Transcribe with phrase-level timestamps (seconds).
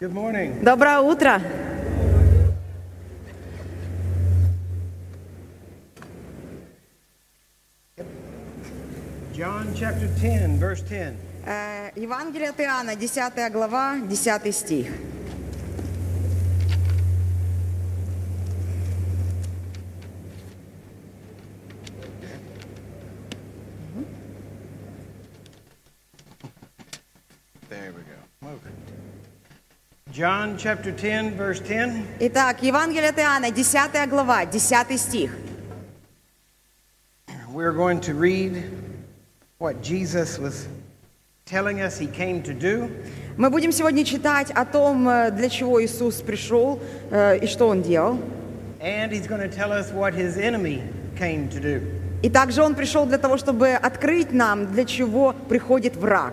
[0.00, 1.40] Доброе утро!
[9.32, 11.14] John chapter 10, verse 10.
[11.46, 14.88] Э, Евангелие от Иоанна, 10 глава, 10 стих.
[27.68, 28.18] There we go.
[28.42, 28.94] Move it.
[30.24, 32.02] John chapter 10, verse 10.
[32.18, 35.30] Итак, Евангелие от Иоанна, 10 глава, 10 стих.
[37.52, 38.64] We're going to read
[39.58, 40.66] what Jesus was
[41.44, 42.88] telling us he came to do.
[43.36, 47.82] Мы будем сегодня читать о том, э, для чего Иисус пришел э, и что Он
[47.82, 48.18] делал.
[48.80, 50.82] And he's going to tell us what his enemy
[51.18, 51.82] came to do.
[52.22, 56.32] И также Он пришел для того, чтобы открыть нам, для чего приходит враг.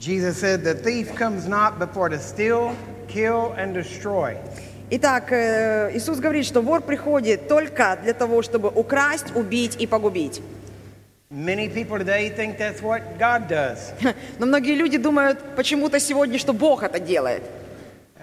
[0.00, 2.74] Jesus said, The thief comes not before to steal,
[3.06, 4.38] kill, and destroy.
[4.88, 10.40] Итак, э, Иисус говорит, что вор приходит только для того, чтобы украсть, убить и погубить.
[11.30, 13.92] Many people today think that's what God does.
[14.38, 17.42] Но многие люди думают почему-то сегодня, что Бог это делает.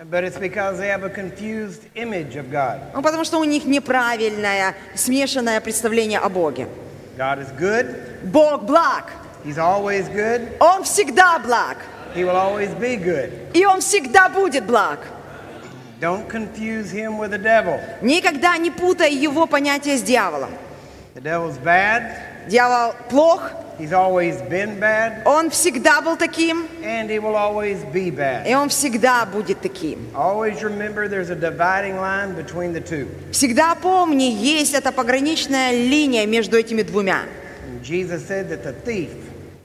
[0.10, 2.80] But it's because they have a confused image of God.
[2.96, 6.68] Ну, потому что у них неправильное, смешанное представление о Боге.
[7.18, 9.14] God is good, Бог благ.
[9.48, 11.78] He's always good, Он всегда благ.
[12.14, 13.32] He will always be good.
[13.54, 15.00] И Он всегда будет благ.
[16.02, 17.80] Don't confuse Him with the devil.
[18.02, 20.52] Никогда не путай его понятие с дьяволом.
[21.16, 22.12] The devil's bad,
[22.50, 28.10] Дьявол плох, He's always been bad, он всегда был таким, and He will always be
[28.12, 28.46] bad.
[28.48, 30.10] и он всегда будет таким.
[30.14, 33.08] Always remember there's a dividing line between the two.
[33.32, 37.24] Всегда помни, есть эта пограничная линия между этими двумя.
[37.70, 39.10] And Jesus said that the thief,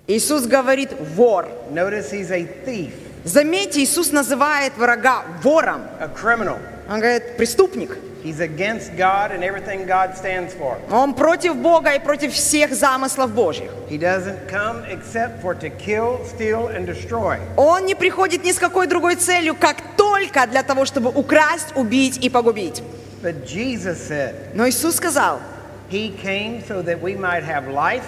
[0.09, 1.49] Иисус говорит «вор».
[1.71, 2.93] notice He's a thief,
[3.25, 5.83] Заметьте, Иисус называет врага вором.
[6.01, 6.59] a criminal.
[6.91, 7.97] Он говорит «преступник».
[8.25, 10.79] He's against God and everything God stands for.
[10.91, 13.71] Он против Бога и против всех замыслов Божьих.
[13.89, 17.39] He doesn't come except for to kill, steal, and destroy.
[17.57, 22.19] Он не приходит ни с какой другой целью, как только для того, чтобы украсть, убить
[22.19, 22.83] и погубить.
[23.23, 25.41] But Jesus said, Но Иисус сказал,
[25.91, 28.05] He came so that we might have life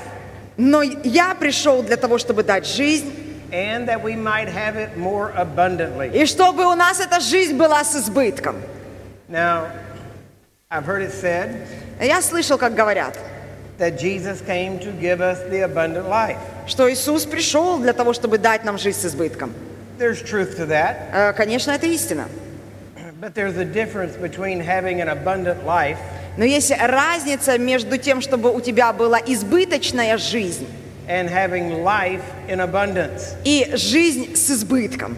[0.56, 3.12] но я пришел для того, чтобы дать жизнь,
[3.50, 6.10] and that we might have it more abundantly.
[6.12, 8.56] и чтобы у нас эта жизнь была с избытком.
[9.28, 9.66] Now,
[10.70, 11.66] I've heard it said
[12.00, 13.16] Я слышал, как говорят,
[13.78, 16.38] that Jesus came to give us the abundant life.
[16.66, 19.52] что Иисус пришел для того, чтобы дать нам жизнь с избытком.
[19.98, 22.26] There's truth to that, Э, Конечно, это истина.
[23.20, 25.98] but there's a difference between having an abundant life
[26.36, 30.66] Но есть разница между тем, чтобы у тебя была избыточная жизнь
[31.06, 33.34] and having life in abundance.
[33.44, 35.16] и жизнь с избытком.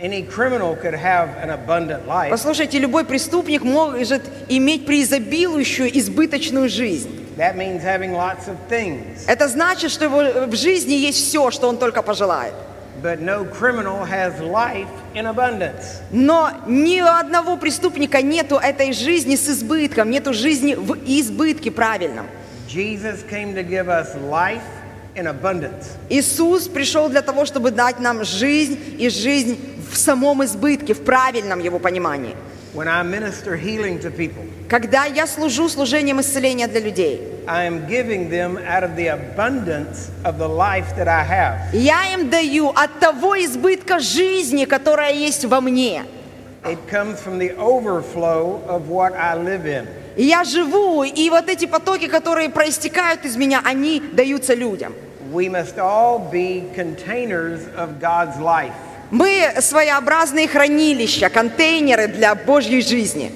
[0.00, 7.10] Any criminal could have an abundant life, Послушайте, любой преступник может иметь преизобилующую избыточную жизнь.
[7.36, 9.24] that means having lots of things.
[9.26, 12.54] Это значит, что в жизни есть все, что он только пожелает.
[13.02, 16.00] But no criminal has life in abundance.
[16.10, 22.26] Но ни у одного преступника нету этой жизни с избытком, нету жизни в избытке правильном.
[22.68, 24.62] Jesus came to give us life
[25.14, 25.86] in abundance.
[26.08, 29.58] Иисус пришел для того, чтобы дать нам жизнь и жизнь
[29.90, 32.34] в самом избытке, в правильном его понимании.
[32.76, 37.88] When I minister healing to people, Когда я служу служением исцеления для людей, I am
[37.88, 41.72] giving them out of the abundance of the life that I have.
[41.72, 46.04] я им даю от того избытка жизни, которая есть во мне.
[46.64, 49.86] It comes from the overflow of what I live in.
[50.16, 54.92] И я живу, и вот эти потоки, которые проистекают из меня, они даются людям.
[55.32, 58.74] We must all be containers of God's life.
[59.10, 63.30] Мы своеобразные хранилища, контейнеры для Божьей жизни.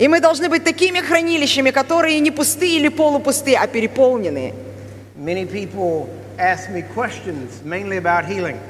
[0.00, 4.54] И мы должны быть такими хранилищами, которые не пустые или полупустые, а переполненные.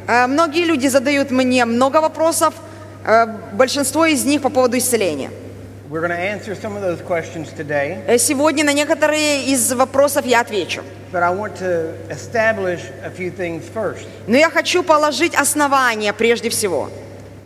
[0.06, 2.52] Э, Многие люди задают мне много вопросов,
[3.06, 5.30] э, большинство из них по поводу исцеления.
[5.92, 10.24] We're going to answer some of those questions today, Э, Сегодня на некоторые из вопросов
[10.24, 10.82] я отвечу.
[11.12, 14.06] but I want to establish a few things first.
[14.26, 16.88] Но я хочу положить основание прежде всего.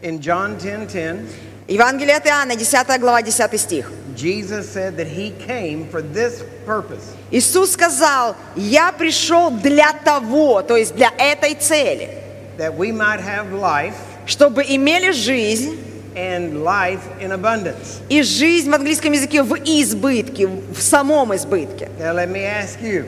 [0.01, 1.27] In John 10:10,
[1.67, 3.91] Евангелие от Иоанна, 10 глава, 10 стих.
[4.15, 7.03] Jesus said that he came for this purpose.
[7.33, 12.11] Иисус сказал, я пришел для того, то есть для этой цели,
[12.59, 15.77] that we might have life чтобы имели жизнь,
[16.17, 18.01] and life in abundance.
[18.09, 21.91] и жизнь в английском языке в избытке, в самом избытке.
[22.01, 23.05] Now, let me ask you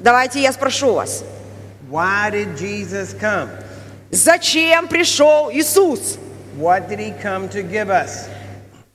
[0.00, 1.24] Давайте я спрошу вас,
[1.90, 3.48] why did Jesus come?
[4.10, 6.18] Зачем пришел Иисус?
[6.58, 8.28] What did he come to give us?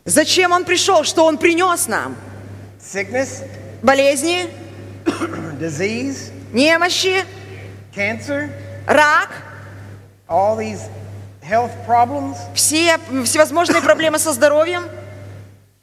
[0.06, 1.04] Зачем Он пришел?
[1.04, 2.16] Что Он принес нам?
[2.80, 3.44] Sickness,
[3.82, 4.48] Болезни,
[5.60, 7.24] disease, немощи,
[7.96, 8.50] cancer,
[8.88, 9.30] рак,
[10.28, 10.82] all these?
[12.54, 14.84] Все всевозможные проблемы со здоровьем.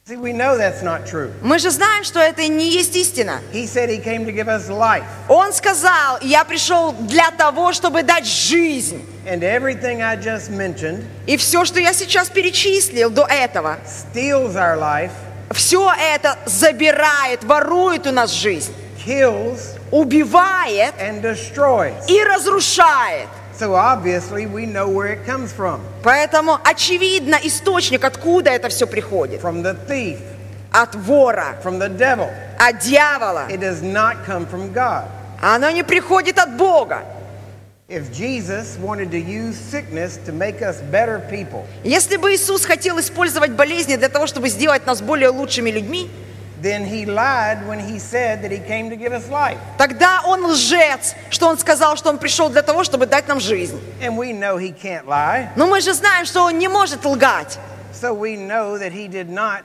[0.05, 1.31] See, we know that's not true.
[1.43, 3.41] Мы же знаем, что это не есть истина.
[3.53, 5.05] He said he came to give us life.
[5.29, 9.07] Он сказал, я пришел для того, чтобы дать жизнь.
[9.29, 14.77] And everything I just mentioned И все, что я сейчас перечислил до этого, steals our
[14.77, 15.13] life,
[15.53, 18.75] все это забирает, ворует у нас жизнь,
[19.07, 21.95] kills, убивает and destroys.
[22.09, 23.29] и разрушает.
[23.63, 29.41] So obviously, we know where it comes from Поэтому очевидно источник, откуда это все приходит.
[29.41, 30.19] from the thief,
[30.73, 32.29] От вора, from the devil.
[32.59, 33.47] от дьявола.
[33.49, 35.05] It does not come from God.
[35.41, 37.05] Оно не приходит от Бога.
[37.89, 42.99] If Jesus wanted to use sickness to make us better people, Если бы Иисус хотел
[42.99, 46.11] использовать болезни для того, чтобы сделать нас более лучшими людьми,
[46.63, 49.59] then he lied when he said that he came to give us life.
[49.79, 53.79] тогда Он лжец, что Он сказал, что Он пришел для того, чтобы дать нам жизнь.
[54.01, 55.51] And we know he can't lie.
[55.57, 57.59] Но мы же знаем, что Он не может лгать.
[57.93, 59.63] So we know that he did not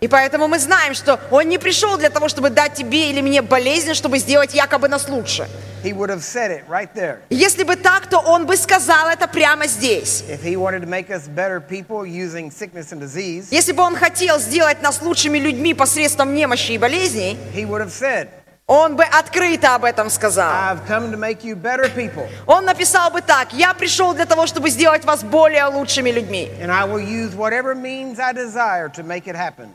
[0.00, 3.42] И поэтому мы знаем, что Он не пришел для того, чтобы дать тебе или мне
[3.42, 5.48] болезнь, чтобы сделать якобы нас лучше.
[5.84, 7.18] He would have said it right there.
[7.30, 10.24] Если бы так, то Он бы сказал это прямо здесь.
[10.28, 13.94] If he wanted to make us better people using sickness and disease, Если бы Он
[13.94, 18.28] хотел сделать нас лучшими людьми посредством немощи и болезней, he would have said,
[18.68, 20.76] Он бы открыто об этом сказал.
[22.46, 26.50] Он написал бы так, я пришел для того, чтобы сделать вас более лучшими людьми.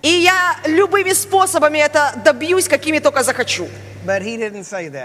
[0.02, 3.70] И я любыми способами это добьюсь, какими только захочу.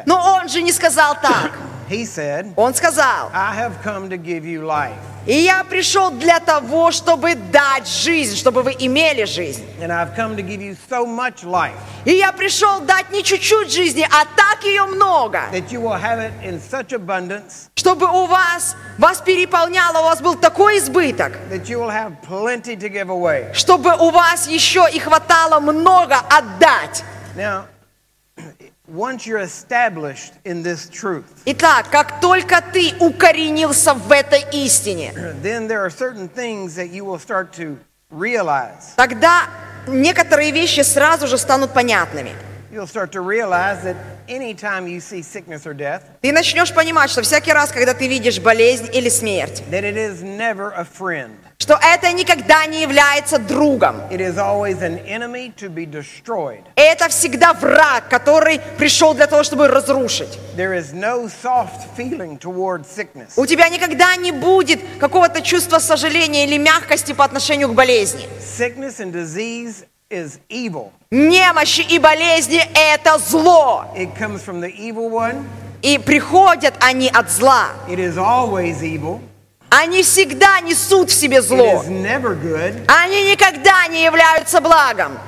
[0.06, 1.52] Но он же не сказал так.
[1.88, 6.40] He said, Он сказал, I have come to give you life, и я пришел для
[6.40, 9.64] того, чтобы дать жизнь, чтобы вы имели жизнь.
[10.88, 11.04] so
[12.04, 15.40] И я пришел дать не чуть-чуть жизни, а так ее много,
[16.92, 21.38] abundance чтобы у вас, вас переполняло, у вас был такой избыток,
[23.54, 27.04] чтобы у вас еще и хватало много отдать.
[27.36, 27.66] Now,
[28.36, 28.75] once you're established in this truth,
[31.44, 35.12] Итак, как только ты укоренился в этой истине,
[35.42, 37.76] then there are certain things that you will start to
[38.10, 38.94] realize.
[38.96, 39.48] тогда
[39.88, 42.32] некоторые вещи сразу же станут понятными.
[46.20, 49.62] Ты начнешь понимать, что всякий раз, когда ты видишь болезнь или смерть,
[51.58, 54.02] что это никогда не является другом.
[54.10, 56.62] It is always an enemy to be destroyed.
[56.76, 60.38] Это всегда враг, который пришел для того, чтобы разрушить.
[60.56, 63.32] There is no soft feeling toward sickness.
[63.36, 68.28] У тебя никогда не будет какого-то чувства сожаления или мягкости по отношению к болезни.
[70.08, 70.92] Is evil.
[71.10, 73.86] Немощи и болезни– это зло.
[73.96, 75.44] It comes from the evil one.
[75.82, 77.70] И приходят они от зла.
[77.88, 79.20] It is always evil.
[79.68, 81.82] Они всегда несут в себе It зло.
[81.82, 82.84] is never good.
[82.86, 85.18] Они никогда не являются благом.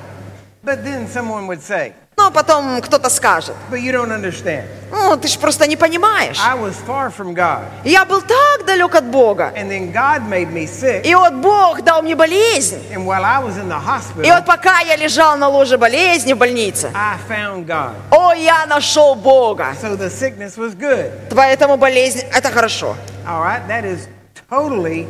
[0.63, 4.65] But then someone would say, Но потом кто-то скажет, but you don't understand.
[4.91, 6.37] ну, ты же просто не понимаешь.
[6.45, 7.63] I was far from God.
[7.85, 9.53] Я был так далек от Бога.
[9.57, 11.03] And then God made me sick.
[11.05, 12.83] И вот Бог дал мне болезнь.
[12.93, 13.79] And while I was in the
[14.25, 17.93] И вот hospital, пока я лежал на ложе болезни в больнице, I found God.
[18.11, 19.77] о, я нашел Бога.
[19.81, 21.13] So the sickness was good.
[21.31, 22.97] Поэтому болезнь– это хорошо.
[23.25, 23.65] All right?
[23.69, 24.09] That is
[24.51, 25.07] totally.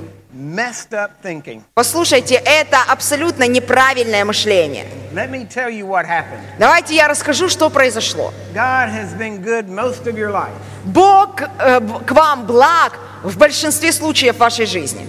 [1.75, 4.87] Послушайте, это абсолютно неправильное мышление.
[6.59, 8.33] Давайте я расскажу, что произошло.
[10.85, 15.05] Бог э, к вам благ в большинстве случаев вашей жизни.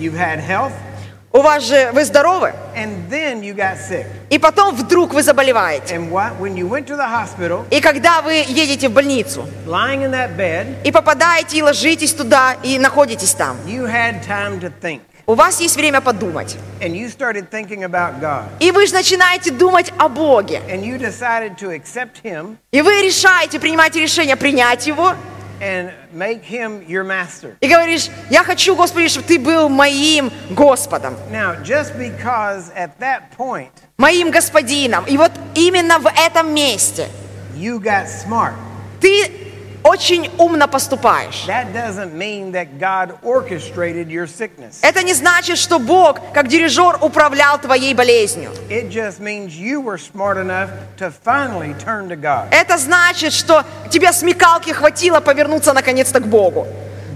[1.31, 2.55] У вас же вы здоровы,
[4.31, 5.99] и потом вдруг вы заболеваете.
[5.99, 13.35] Hospital, И когда вы едете в больницу bed, и попадаете и ложитесь туда и находитесь
[13.35, 13.57] там,
[15.29, 16.57] у вас есть время подумать.
[16.81, 20.59] И вы же начинаете думать о Боге.
[22.71, 25.13] И вы решаете, принимаете решение принять Его.
[27.59, 31.15] И говоришь, я хочу, Господи, чтобы Ты был моим Господом,
[33.37, 35.05] point моим Господином.
[35.05, 37.07] И вот именно в этом месте
[38.99, 39.48] ты
[39.89, 41.45] очень умно поступаешь.
[44.81, 48.51] Это не значит, что Бог, как дирижер, управлял твоей болезнью.
[52.51, 56.67] Это значит, что тебе смекалки хватило повернуться наконец-то к Богу.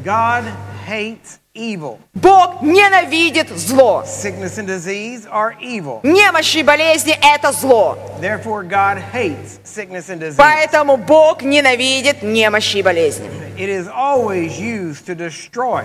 [0.04, 0.44] God
[0.90, 1.99] hates evil.
[2.15, 4.05] Бог ненавидит зло.
[4.07, 6.01] Sickness and disease are evil.
[6.03, 7.99] Немощи и болезни – это зло.
[8.21, 10.37] Therefore, God hates sickness and disease.
[10.37, 13.29] Поэтому Бог ненавидит немощи и болезни.
[13.57, 15.85] It is always used to destroy.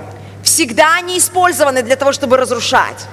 [0.59, 3.07] Всегда они использованы для того, чтобы разрушать.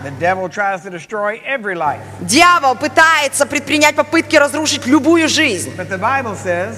[2.21, 5.71] Дьявол пытается предпринять попытки разрушить любую жизнь.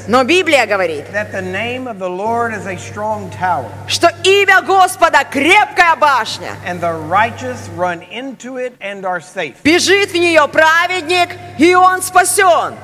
[0.08, 1.06] Но Библия говорит,
[3.88, 6.52] что имя Господа– крепкая башня.
[9.64, 12.76] Бежит в нее праведник, и он спасен.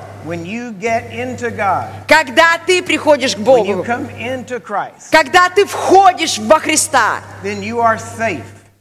[2.08, 7.20] Когда ты приходишь к Богу, come into Christ, когда ты входишь во Христа,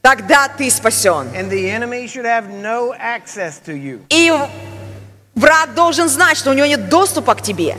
[0.01, 1.27] тогда ты спасен.
[1.35, 4.00] And the enemy should have no access to you.
[4.09, 4.31] И
[5.35, 7.75] враг должен знать, что у него нет доступа к тебе.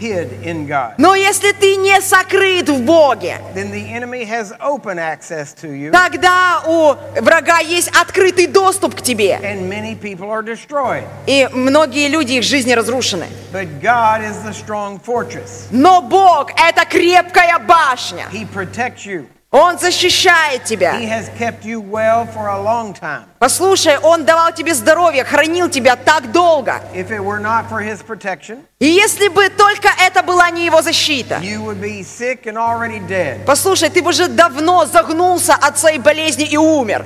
[0.00, 4.98] Hid in God, Но если ты не сокрыт в Боге, then the enemy has open
[4.98, 9.38] access to you, тогда у врага есть открытый доступ к тебе.
[9.42, 11.04] and many people are destroyed.
[11.26, 13.26] И многие люди, их жизни разрушены.
[13.52, 15.66] But God is the strong fortress.
[15.70, 18.26] Но Бог– это крепкая башня.
[18.32, 19.26] He protects you.
[19.58, 20.94] Он защищает тебя.
[21.00, 23.24] He has kept you well for a long time.
[23.40, 26.80] Послушай, Он давал тебе здоровье, хранил тебя так долго.
[26.94, 30.80] If it were not for his protection, И если бы только это была не Его
[30.82, 33.44] защита, you would be sick and already dead.
[33.44, 37.04] послушай, ты бы уже давно загнулся от своей болезни и умер.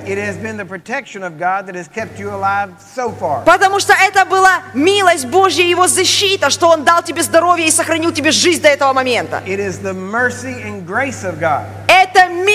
[3.45, 8.11] Потому что это была милость Божья, Его защита, что Он дал тебе здоровье и сохранил
[8.11, 9.41] тебе жизнь до этого момента.
[9.47, 11.65] It is the mercy and grace of God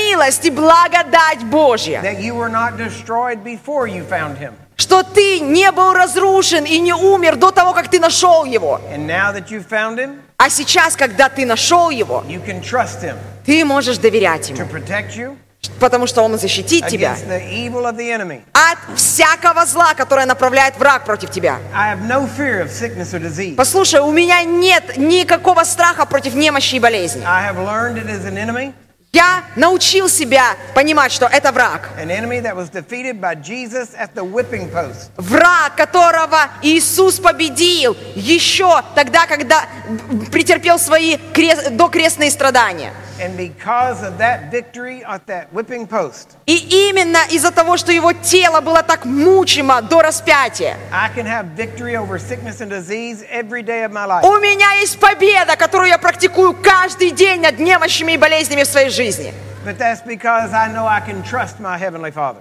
[0.08, 4.52] милость и благодать Божья, that you were not destroyed before you found him.
[4.76, 8.80] что ты не был разрушен и не умер до того, как ты нашел Его.
[8.92, 13.02] And now that you found him, А сейчас, когда ты нашел Его, you can trust
[13.02, 15.36] him ты можешь доверять to Ему, protect you
[15.80, 17.16] потому что Он защитит тебя
[18.52, 21.58] от всякого зла, которое направляет враг против тебя.
[22.06, 23.56] No.
[23.56, 27.24] Послушай, у меня нет никакого страха против немощи и болезни.
[29.18, 31.88] Я научил себя понимать, что это враг.
[35.16, 39.64] Враг, которого Иисус победил еще тогда, когда
[40.30, 42.92] претерпел свои крест- докрестные страдания.
[43.20, 48.12] And because of that victory at that whipping post, И именно из-за того, что его
[48.12, 50.76] тело было так мучимо до распятия,
[54.22, 58.90] у меня есть победа, которую я практикую каждый день над немощами и болезнями в своей
[58.90, 59.34] жизни.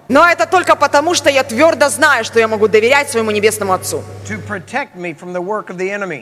[0.07, 4.03] Но это только потому, что я твердо знаю, что я могу доверять своему Небесному Отцу.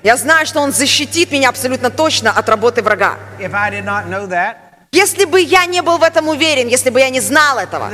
[0.04, 3.16] Я знаю, что Он защитит меня абсолютно точно от работы врага.
[4.92, 7.90] Если бы я не был в этом уверен, если бы я не знал этого,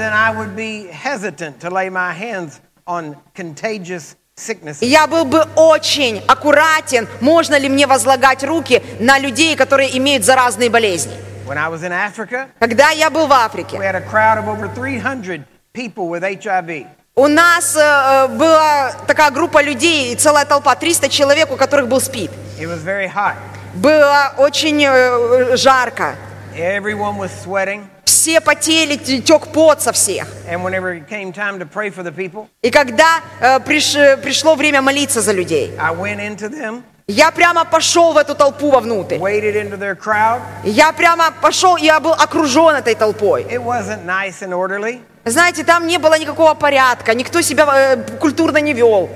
[4.81, 10.69] я был бы очень аккуратен, можно ли мне возлагать руки на людей, которые имеют заразные
[10.69, 11.13] болезни.
[11.51, 14.47] When I was in Africa, Когда я был в we Африке, had a crowd of
[14.47, 15.43] over 300
[15.73, 16.87] people with HIV.
[17.15, 22.31] у нас э, была такая группа людей, целая толпа, 300 человек, у которых был СПИД.
[22.57, 23.35] It was very hot.
[23.73, 26.15] Было очень э, жарко.
[28.21, 30.27] Все потели, тек пот со всех.
[32.15, 35.73] People, И когда э, приш- э, пришло время молиться за людей,
[36.51, 39.17] them, я прямо пошел в эту толпу вовнутрь.
[39.95, 40.39] crowd.
[40.63, 43.43] Я прямо пошел, я был окружен этой толпой.
[44.05, 44.99] Nice.
[45.25, 49.09] Знаете, там не было никакого порядка, никто себя э, культурно не вел.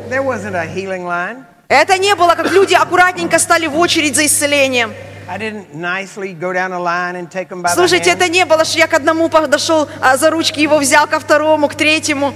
[1.67, 4.93] Это не было, как люди аккуратненько стали в очередь за исцелением.
[5.27, 8.22] I didn't nicely go down a line and take them by the Слушайте, hand.
[8.22, 11.67] это не было, что я к одному подошел а, за ручки, его взял ко второму,
[11.67, 12.34] к третьему.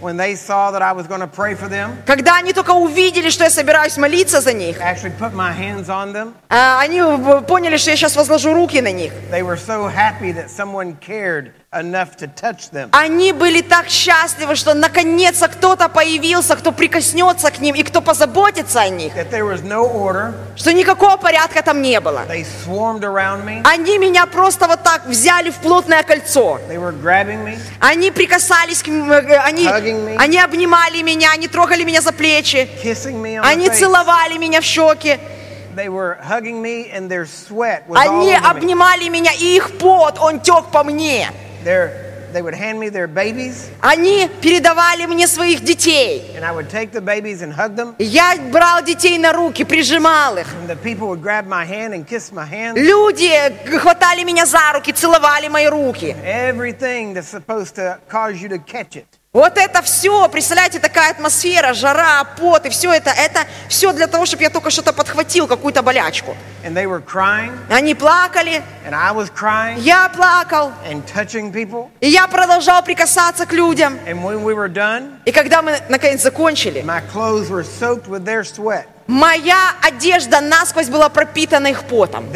[0.00, 3.28] When they saw that I was going to pray for them, Когда они только увидели,
[3.28, 7.42] что я собираюсь молиться за них, actually put my hands on them, а, они э,
[7.42, 9.12] поняли, что я сейчас возложу руки на них.
[11.72, 12.88] Enough to touch them.
[12.90, 18.80] Они были так счастливы, что наконец-то кто-то появился, кто прикоснется к ним и кто позаботится
[18.80, 20.32] о них, That there was no order.
[20.56, 22.24] что никакого порядка там не было.
[22.28, 23.62] They swarmed around me.
[23.64, 26.58] Они меня просто вот так взяли в плотное кольцо.
[26.68, 30.16] They were grabbing me, Они прикасались к м- э, они, Hugging me.
[30.18, 33.78] они обнимали меня, они трогали меня за плечи, kissing me on они the face.
[33.78, 35.18] целовали меня в щеки.
[35.76, 38.50] They were hugging me, and their sweat was all Они me.
[38.50, 41.30] обнимали меня, и их пот, он тек по мне.
[41.63, 41.91] Their,
[42.33, 46.31] they would hand me their babies, Они передавали мне своих детей.
[46.35, 47.95] and I would take the babies and hug them.
[47.97, 50.47] Я брал детей на руки, прижимал их.
[50.53, 52.77] And the people would grab my hand and kiss my hand.
[52.77, 53.31] Люди
[53.79, 56.15] хватали меня за руки, целовали мои руки.
[56.25, 59.05] Everything that's supposed to cause you to catch it.
[59.32, 64.26] Вот это все, представляете, такая атмосфера, жара, пот, и все это, это все для того,
[64.26, 66.36] чтобы я только что-то подхватил, какую-то болячку.
[66.64, 71.90] And they were crying, Они плакали, and I was crying я плакал, and touching people.
[72.00, 74.00] и я продолжал прикасаться к людям.
[74.04, 78.24] And when we were done, И когда мы наконец закончили, my clothes were soaked with
[78.24, 78.86] their sweat.
[79.10, 82.26] Моя одежда насквозь была пропитана их потом.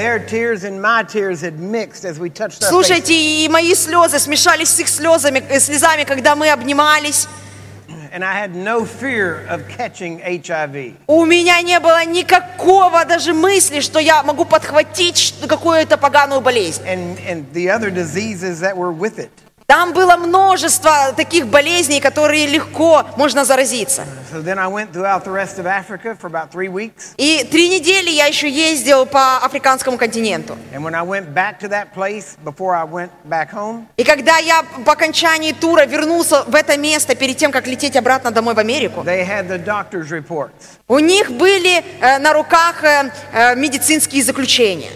[2.61, 7.29] Слушайте, и мои слезы смешались с их слезами, э, слезами, когда мы обнимались.
[8.13, 10.95] And I had no fear of catching HIV.
[11.09, 16.83] У меня не было никакого даже мысли, что я могу подхватить какую-то поганую болезнь.
[16.87, 19.31] and, and the other diseases that were with it.
[19.67, 24.05] Там было множество таких болезней, которые легко можно заразиться.
[27.17, 30.59] И три недели я еще ездил по африканскому континенту.
[33.97, 38.31] И когда я по окончании тура вернулся в это место перед тем, как лететь обратно
[38.31, 39.03] домой в Америку,
[40.89, 44.91] у них были э, на руках э, э, медицинские заключения.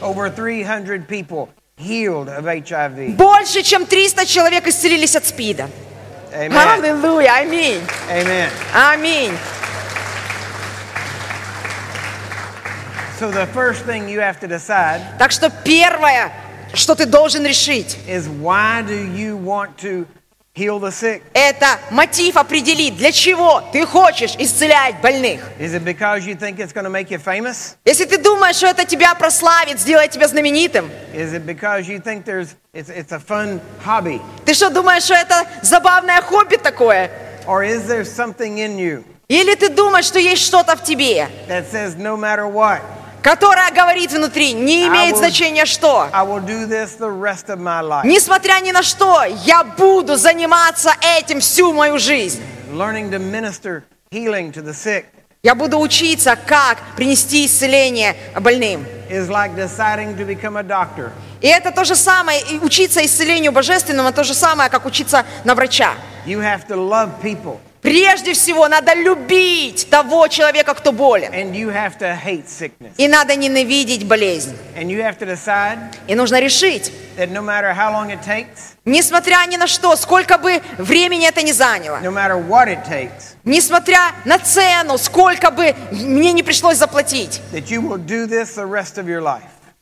[1.79, 3.17] Over 300 people healed of HIV.
[3.17, 5.69] Больше, чем 300 человек исцелились от СПИДа.
[6.33, 6.53] Amen.
[6.55, 7.81] Аллилуйя, аминь,
[8.11, 8.51] Amen.
[8.75, 9.33] аминь.
[13.19, 16.31] So the first thing you have to decide Так что первое,
[16.75, 20.07] что ты должен решить, is why do you want to
[20.59, 21.23] heal the sick?
[21.35, 25.41] это мотив определить, для чего ты хочешь исцелять больных.
[25.59, 27.77] Is it because you think it's going to make you famous?
[27.85, 32.25] Если ты думаешь, что это тебя прославит, сделает тебя знаменитым, Is it because you think
[32.25, 34.21] there's it's, it's a fun hobby?
[34.45, 37.11] ты что думаешь, что это забавное хобби такое?
[37.47, 41.71] Or is there something in you Или ты думаешь, что есть что-то в тебе, that
[41.71, 42.81] says no matter what,
[43.29, 46.09] которое говорит внутри, не имеет will- значения что.
[48.05, 52.41] Несмотря ни на что, я буду заниматься этим всю мою жизнь.
[55.43, 58.87] Я буду учиться, как принести исцеление больным.
[61.41, 65.55] И это то же самое, и учиться исцелению божественному, то же самое, как учиться на
[65.55, 65.93] врача.
[66.27, 71.33] You have to love people Прежде всего, надо любить того человека, кто болен.
[72.97, 74.57] И надо ненавидеть болезнь.
[76.07, 77.43] И нужно решить, no
[78.25, 82.13] takes, несмотря ни на что, сколько бы времени это ни заняло, no
[82.89, 87.41] takes, несмотря на цену, сколько бы мне не пришлось заплатить,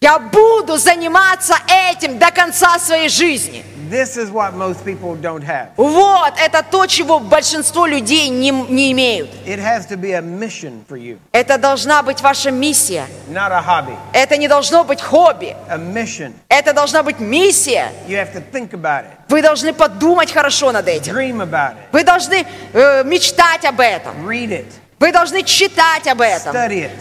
[0.00, 1.54] я буду заниматься
[1.90, 3.64] этим до конца своей жизни.
[3.90, 5.68] This is what most people don't have.
[5.76, 9.30] Вот, это то, чего большинство людей не, не имеют.
[9.46, 13.06] It has to be a mission for you, Это должна быть ваша миссия.
[13.30, 13.96] not a hobby.
[14.12, 15.56] Это не должно быть хобби.
[15.68, 16.32] A mission.
[16.48, 17.90] Это должна быть миссия.
[18.08, 21.14] You have to think about it, Вы должны подумать хорошо над этим.
[21.14, 24.28] dream about it, Вы должны э, мечтать об этом.
[24.28, 24.66] read it.
[24.98, 26.54] Вы должны читать об этом.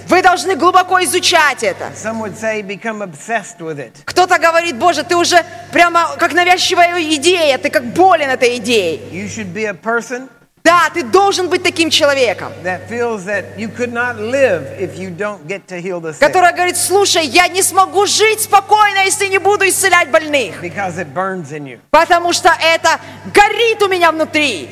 [0.09, 1.91] Вы должны глубоко изучать это.
[4.05, 8.99] Кто-то говорит, Боже, ты уже прямо как навязчивая идея, ты как болен этой идеей.
[10.65, 12.51] Да, ты должен быть таким человеком,
[16.19, 20.55] который говорит, слушай, я не смогу жить спокойно, если не буду исцелять больных.
[21.91, 22.99] Потому что это
[23.31, 24.67] горит у меня внутри.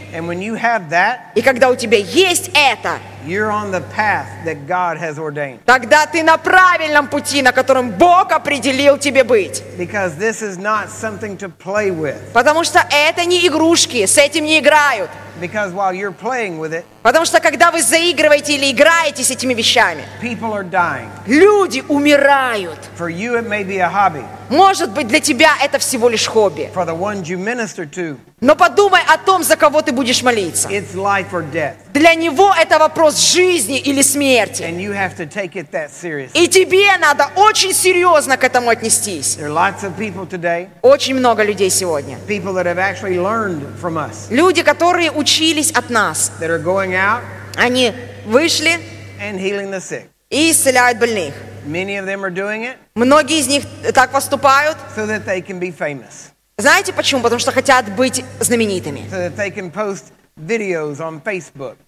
[1.35, 5.59] И когда у тебя есть это, you're on the path that God has ordained.
[5.65, 9.63] тогда ты на правильном пути, на котором Бог определил тебе быть.
[9.77, 12.17] Because this is not something to play with.
[12.33, 15.09] Потому что это не игрушки, с этим не играют.
[15.41, 19.53] Because while you're playing with it, Потому что когда вы заигрываете или играете с этими
[19.53, 21.09] вещами, people are dying.
[21.25, 22.77] люди умирают.
[22.97, 24.23] For you, it may be a hobby.
[24.49, 26.69] Может быть, для тебя это всего лишь хобби.
[26.73, 30.67] For the ones you minister to, Но подумай о том, за кого ты будешь молиться.
[30.67, 31.75] it's life or death.
[31.93, 34.63] Для него это вопрос жизни или смерти.
[34.63, 36.31] And you have to take it that seriously.
[36.43, 39.37] И тебе надо очень серьезно к этому отнестись.
[39.37, 42.17] There are lots of people today, Очень много людей сегодня.
[42.27, 46.29] people that have actually learned from us, Люди, которые учились от нас.
[46.41, 47.21] that are going out
[47.55, 47.93] Они
[48.25, 48.77] вышли
[49.21, 50.09] and healing the sick.
[50.29, 51.33] и исцеляют больных.
[51.65, 54.77] Many of them are doing it Многие из них так поступают.
[54.97, 57.21] so that they can be famous, Знаете почему?
[57.21, 59.01] Потому что хотят быть знаменитыми.
[59.09, 59.31] so.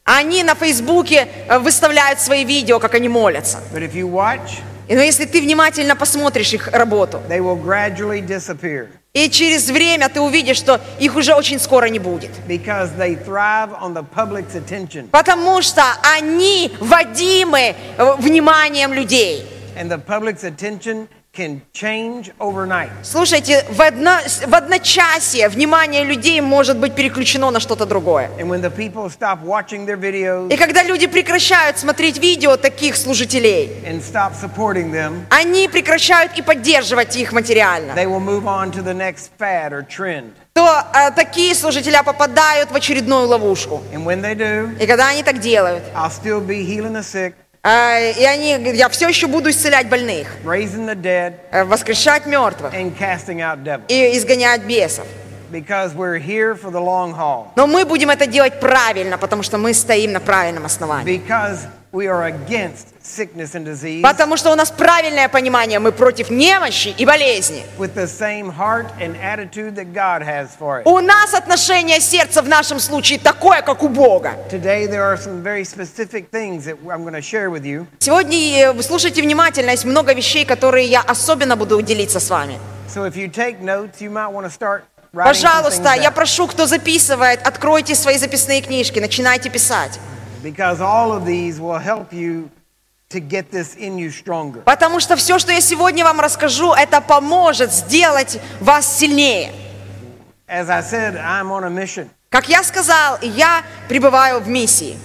[0.04, 3.60] Они на Фейсбуке э, выставляют свои видео, как они молятся.
[3.71, 7.21] Watch, Но если ты внимательно посмотришь их работу,
[9.13, 12.32] и через время ты увидишь, что их уже очень скоро не будет.
[15.12, 15.84] Потому что
[16.17, 19.45] они водимы э, вниманием людей.
[19.78, 22.89] And the public's attention can change overnight.
[23.04, 24.17] Слушайте, в, одно,
[24.48, 28.30] в одночасье внимание людей может быть переключено на что-то другое.
[28.39, 32.95] And when the people stop watching their videos И когда люди прекращают смотреть видео таких
[32.95, 38.71] служителей, and stop supporting them, они прекращают и поддерживать их материально, they will move on
[38.71, 40.32] to the next fad or trend.
[40.54, 43.84] то э, такие служителя попадают в очередную ловушку.
[43.93, 45.84] And when they do, И когда они так делают,
[47.65, 52.28] Э, и они, говорят, я все еще буду исцелять больных, raising the dead, э, воскрешать
[52.28, 53.86] мертвых and casting out devils.
[53.88, 55.08] и изгонять бесов.
[55.51, 57.47] Because we're here for the long haul.
[57.56, 61.17] Но мы будем это делать правильно, потому что мы стоим на правильном основании.
[61.17, 61.62] Because
[61.95, 66.89] we are against sickness and disease Потому что у нас правильное понимание, мы против немощи
[66.89, 67.63] и болезни.
[67.77, 70.84] with the same heart and attitude that God has for it.
[70.86, 74.34] У нас отношение сердца в нашем случае такое, как у Бога.
[74.51, 77.88] Today, there are some very specific things that I'm going to share with you.
[77.99, 82.60] Сегодня э, слушайте внимательно, есть много вещей, которые я особенно буду делиться с вами.
[85.13, 89.99] Пожалуйста, я прошу, кто записывает, откройте свои записные книжки, начинайте писать.
[90.45, 92.51] Because all of these will help you
[93.10, 94.62] to get this in you stronger.
[94.63, 99.51] Потому что все, что я сегодня вам расскажу, это поможет сделать вас сильнее.
[100.47, 102.10] As I said, I'm on a mission.
[102.29, 104.99] Как я сказал, я пребываю в миссии.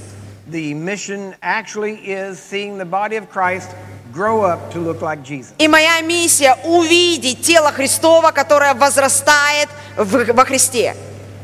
[0.46, 3.70] The mission actually is seeing the body of Christ
[4.12, 5.54] grow up to look like Jesus.
[5.58, 10.94] И моя миссия увидеть тело Христова, которое возрастает в- во Христе.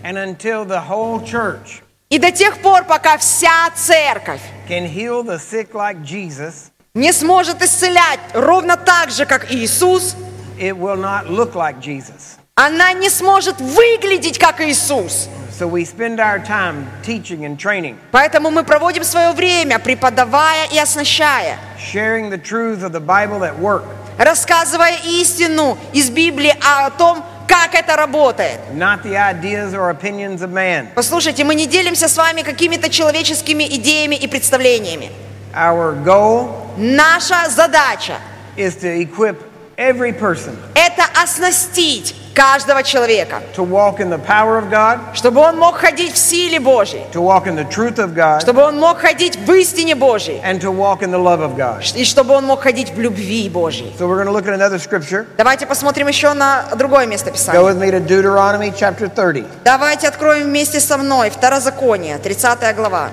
[0.04, 5.38] And until the whole church И до тех пор, пока вся церковь can heal the
[5.38, 10.14] sick like Jesus, не сможет исцелять ровно так же, как Иисус,
[10.59, 12.38] it will not look like Jesus.
[12.55, 15.29] она не сможет выглядеть как Иисус.
[15.59, 20.79] So we spend our time teaching and training, Поэтому мы проводим свое время, преподавая и
[20.79, 23.83] оснащая, sharing the truths of the Bible that work,
[24.16, 28.61] рассказывая истину из Библии о том, как это работает.
[28.74, 30.88] not the ideas or opinions of man.
[30.94, 35.11] Послушайте, мы не делимся с вами какими-то человеческими идеями и представлениями.
[35.54, 38.18] Our goal Наша задача
[38.56, 39.37] is to equip
[39.76, 45.56] every person– это оснастить каждого человека, to walk in the power of God, чтобы он
[45.58, 48.98] мог ходить в силе Божьей, to walk in the truth of God, чтобы он мог
[48.98, 51.82] ходить в истине Божьей, and to walk in the love of God.
[51.96, 53.90] и чтобы он мог ходить в любви Божьей.
[53.98, 55.26] So we're going to look at another scripture.
[55.38, 57.60] Давайте посмотрим еще на другое место Go Писания.
[57.62, 59.44] with me to Deuteronomy chapter 30.
[59.64, 63.08] Давайте откроем вместе со мной Второзаконие, 30 глава.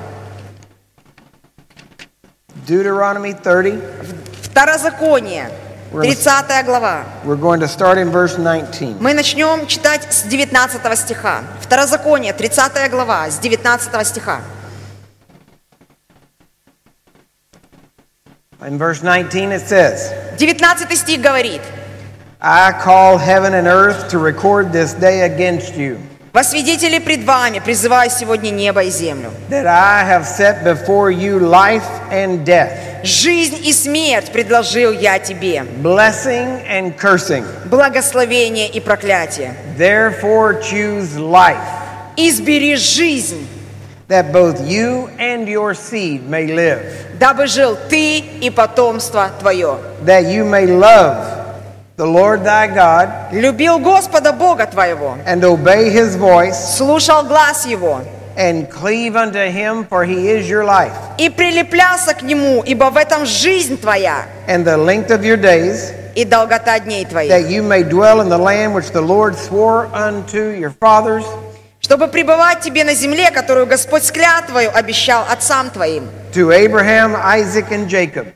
[2.67, 3.79] Deuteronomy 30.
[4.43, 5.49] Второзаконие,
[5.92, 7.04] 30 глава.
[7.24, 9.00] We're going to start in verse 19.
[9.00, 11.44] Мы начнем читать с 19 стиха.
[11.60, 14.40] Второзаконие, 30 глава, с 19 стиха.
[18.60, 21.62] In verse 19 it says, 19 стих говорит,
[22.40, 25.98] I call heaven and earth to record this day against you,
[26.33, 29.29] «Во свидетели пред вами призываю сегодня небо и землю.
[29.51, 32.71] that I have set before you life and death,
[33.03, 37.45] Жизнь и смерть предложил я тебе, blessing and cursing.
[37.69, 39.53] благословение и проклятие.
[39.77, 41.59] Therefore choose life,
[42.17, 43.45] Избери жизнь,
[44.07, 46.81] that both you and your seed may live,
[47.19, 49.77] дабы жил ты и потомство твое.
[50.03, 51.42] that you may love
[51.96, 58.00] the Lord thy God Любил Господа Бога твоего, and obey his voice слушал глаз Его
[58.36, 62.96] and cleave unto him, for he is your life, и прилеплялся к Нему, ибо в
[62.96, 67.30] этом жизнь твоя and the length of your days, и долгота дней твоих.
[67.30, 71.24] that you may dwell in the land which the Lord swore unto your fathers
[71.80, 77.72] чтобы пребывать тебе на земле, которую Господь с клятвою обещал отцам твоим, to Abraham, Isaac,
[77.72, 78.26] and Jacob.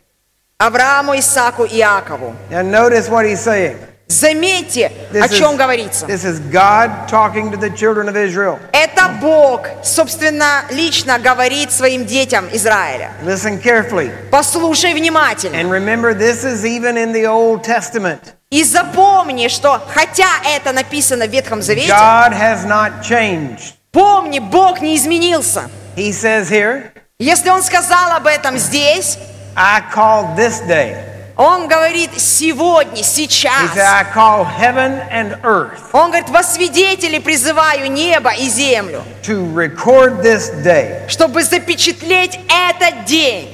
[0.60, 2.36] Аврааму, Исааку и Иакову.
[2.50, 3.78] Now notice what he's saying.
[4.08, 6.08] Заметьте, о чем говорится.
[6.08, 8.58] this is God talking to the children of Israel.
[8.72, 13.12] Это Бог, собственно, лично говорит своим детям Израиля.
[13.24, 14.10] Listen carefully.
[14.32, 15.58] Послушай внимательно.
[15.58, 18.34] And remember, this is even in the Old Testament.
[18.50, 23.76] И запомни, что хотя это написано в Ветхом Завете, God has not changed.
[23.91, 25.70] помни, Бог не изменился.
[25.96, 29.20] He says here, Если Он сказал об этом здесь,
[29.58, 31.04] I call this day.
[31.36, 33.74] Он говорит сегодня, He сейчас.
[33.76, 39.54] said, I call heaven and earth Он говорит, во свидетели призываю небо и землю, to
[39.54, 41.08] record this day.
[41.08, 43.54] чтобы запечатлеть этот день.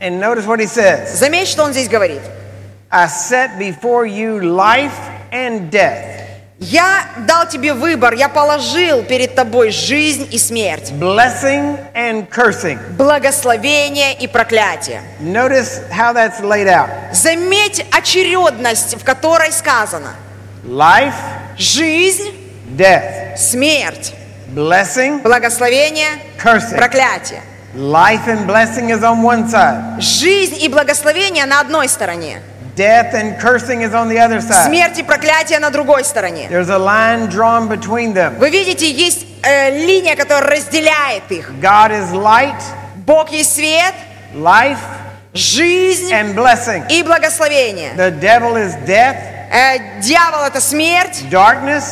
[0.00, 1.14] And notice what he says.
[1.18, 2.20] Заметь, что он здесь говорит.
[2.90, 4.92] I set before you life
[5.30, 6.11] and death,
[6.64, 12.78] Я дал тебе выбор, я положил перед тобой жизнь и смерть, blessing and cursing.
[12.96, 15.02] благословение и проклятие.
[15.20, 20.14] Notice how that's laid out Заметь очередность, в которой сказано
[20.64, 21.14] life,
[21.58, 22.30] жизнь,
[22.76, 24.14] death, смерть,
[24.54, 26.76] blessing, благословение, cursing.
[26.76, 27.42] проклятие.
[27.74, 32.40] Life and blessing is on one side, Жизнь и благословение на одной стороне,
[32.76, 34.66] death and cursing is on the other side.
[34.66, 36.48] смерть и проклятие на другой стороне.
[36.48, 38.38] There's a line drawn between them.
[38.38, 41.50] Вы видите, есть э, линия, которая разделяет их.
[41.60, 42.60] God is light,
[43.06, 43.94] Бог есть свет,
[44.34, 44.78] life,
[45.34, 46.84] жизнь and blessing.
[46.88, 47.92] и благословение.
[47.96, 49.16] The devil is death,
[49.54, 51.84] Э, дьявол это смерть, darkness,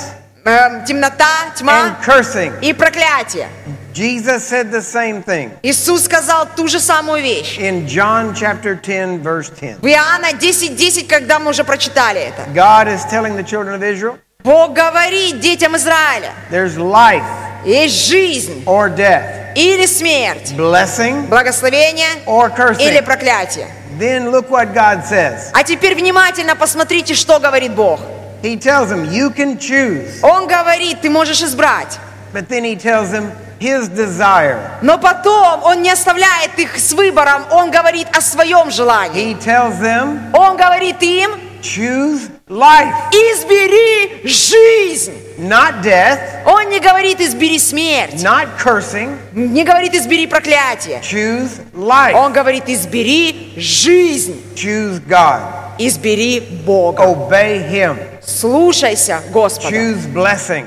[0.46, 1.26] э, темнота,
[1.58, 2.58] тьма and cursing.
[2.62, 3.48] и проклятие.
[3.92, 7.58] Jesus said the same thing Иисус сказал ту же самую вещь.
[7.58, 9.80] in John chapter 10, verse 10.
[9.80, 12.44] В Иоанна 10.10, когда мы уже прочитали это.
[12.54, 17.24] God is telling the children of Israel Бог говорит детям Израиля, there's life
[17.64, 23.04] есть жизнь or death, или смерть, blessing благословение or или cursing.
[23.04, 23.66] проклятие.
[23.98, 25.50] Then look what God says.
[25.52, 28.00] А теперь внимательно посмотрите, что говорит Бог.
[28.42, 30.20] He tells them, You can choose.
[30.22, 31.98] Он говорит, ты можешь избрать.
[32.32, 34.58] But then he tells them his desire.
[34.82, 39.34] Но потом он не оставляет их с выбором, он говорит о своем желании.
[39.34, 41.30] He tells them, Он говорит им,
[41.62, 45.12] Choose life, избери жизнь.
[45.38, 48.14] not death, Он не говорит, избери смерть.
[48.22, 49.16] not cursing.
[49.34, 51.00] Не говорит, избери проклятие.
[51.02, 52.14] Choose life.
[52.14, 54.42] Он говорит, избери жизнь.
[54.54, 55.40] Choose God.
[55.78, 57.02] Избери Бога.
[57.02, 57.98] Obey Him.
[58.22, 59.76] Слушайся Господа.
[59.76, 60.66] Choose blessing.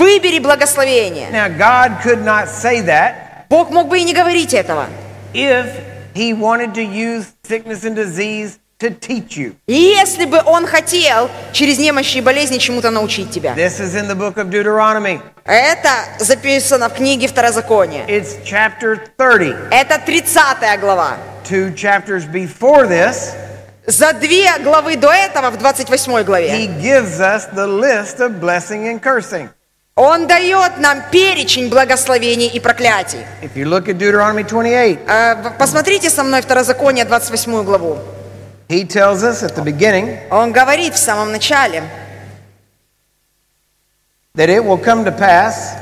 [0.00, 1.28] Выбери благословение.
[1.30, 4.86] Now, God could not say that Бог мог бы и не говорить этого.
[5.34, 5.66] if
[6.14, 9.54] He wanted to use sickness and disease to teach you.
[9.66, 13.54] Если бы Он хотел через немощи и болезни чему-то научить тебя.
[13.54, 15.20] This is in the book of Deuteronomy.
[15.44, 18.06] Это записано в книге Второзакония.
[18.06, 19.54] It's chapter 30.
[19.70, 21.18] Это 30 глава.
[21.44, 23.34] Two chapters before this,
[23.86, 28.88] За две главы до этого, в 28 главе, He gives us the list of blessing
[28.88, 29.50] and cursing.
[30.02, 33.18] Он дает нам перечень благословений и проклятий.
[33.42, 37.98] If you look at Deuteronomy 28, Э, в- Посмотрите со мной Второзаконие, 28 главу.
[38.70, 41.82] He tells us at the beginning Он говорит в самом начале,
[44.36, 45.74] that it will come to pass,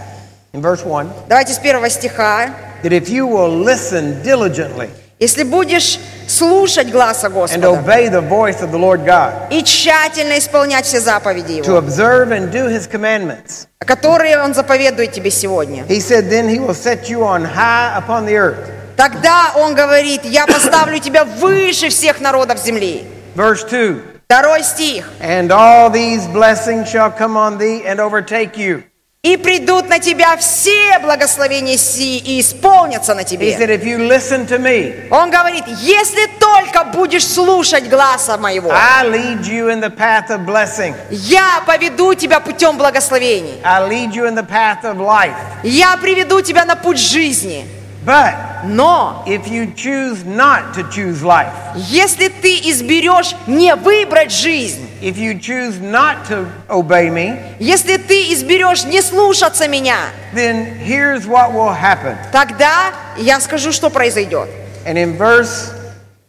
[0.53, 2.51] in verse 1, давайте с первого стиха,
[2.83, 8.61] that if you will listen diligently если будешь слушать гласа and Господа obey the voice
[8.63, 12.89] of the Lord God, и тщательно исполнять все заповеди to Его, observe and do His
[12.91, 17.97] commandments, которые Он заповедует тебе сегодня, He said, then He will set you on high
[17.97, 18.71] upon the earth.
[18.97, 23.05] тогда Он говорит, я поставлю тебя выше всех народов земли.
[23.35, 25.07] Verse 2 Второй стих.
[25.23, 28.85] And all these blessings shall come on thee and overtake you.
[29.25, 33.57] И придут на тебя все благословения си и исполнятся на He тебе.
[33.59, 39.05] said, if you listen to me, Он говорит, если только будешь слушать гласа моего, I
[39.09, 40.95] lead you in the path of blessing.
[41.11, 43.61] я поведу тебя путем благословений.
[43.65, 45.35] I lead you in the path of life.
[45.65, 47.67] Я приведу тебя на путь жизни.
[48.08, 54.86] But Но if you choose not to choose life, если ты изберешь не выбрать жизнь,
[55.02, 59.98] if you choose not to obey me, если ты изберешь не слушаться меня,
[60.34, 62.18] then here's what will happen.
[62.34, 64.50] тогда я скажу, что произойдет.
[64.86, 65.72] And in verse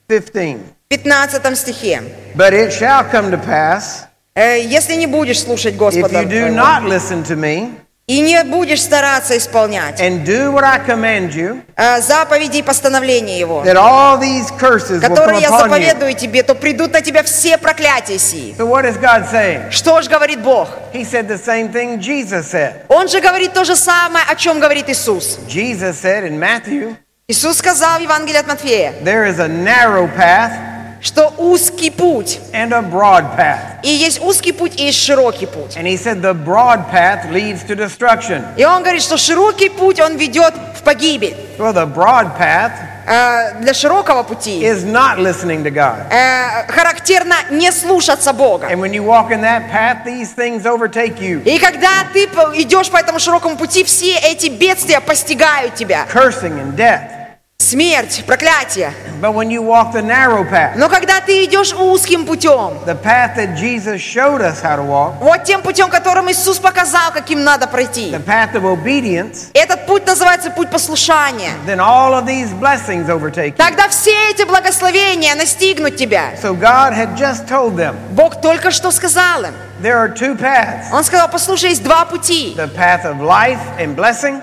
[0.08, 2.02] 15, В 15 стихе.
[2.36, 4.04] but it shall come to pass
[4.36, 7.70] Э, Если не будешь слушать if Господа you do твоего, not listen to me
[8.09, 13.37] и не будешь стараться исполнять and do what I command you, э, заповеди и постановления
[13.37, 17.21] Его, that all these curses will come которые я заповедую тебе, то придут на тебя
[17.21, 18.55] все проклятия сии.
[18.57, 19.69] So what is God saying?
[19.69, 20.69] Что же говорит Бог?
[20.91, 22.85] He said the same thing Jesus said.
[22.87, 25.37] Он же говорит то же самое, о чем говорит Иисус.
[25.47, 26.95] Jesus said in Matthew,
[27.27, 32.73] Иисус сказал в Евангелии от Матфея, there is a narrow path что узкий путь, and
[32.73, 33.79] a broad path.
[33.83, 35.77] и есть узкий путь, и есть широкий путь.
[35.77, 38.43] And he said the broad path leads to destruction.
[38.57, 41.35] И он говорит, что широкий путь, он ведет в погибель.
[41.57, 42.71] Well, the broad path
[43.09, 46.11] Э, Для широкого пути is not listening to God.
[46.11, 48.67] э, характерно не слушаться Бога.
[48.67, 51.41] And when you walk in that path, these things overtake you.
[51.43, 56.05] И когда ты идешь по этому широкому пути, все эти бедствия постигают тебя.
[56.13, 57.18] Cursing and death,
[57.61, 58.93] смерть, проклятие.
[59.21, 63.35] But when you walk the narrow path, Но когда ты идешь узким путем, the path
[63.35, 67.67] that Jesus showed us how to walk, вот тем путем, которым Иисус показал, каким надо
[67.67, 71.51] пройти, the path of obedience, этот путь называется путь послушания.
[71.67, 73.57] then all of these blessings overtake you.
[73.57, 76.31] Тогда все эти благословения настигнут тебя.
[76.41, 79.53] So God had just told them Бог только что сказал им.
[79.81, 82.55] there are two paths Он сказал, послушай, есть два пути.
[82.57, 84.41] the path of life and blessing,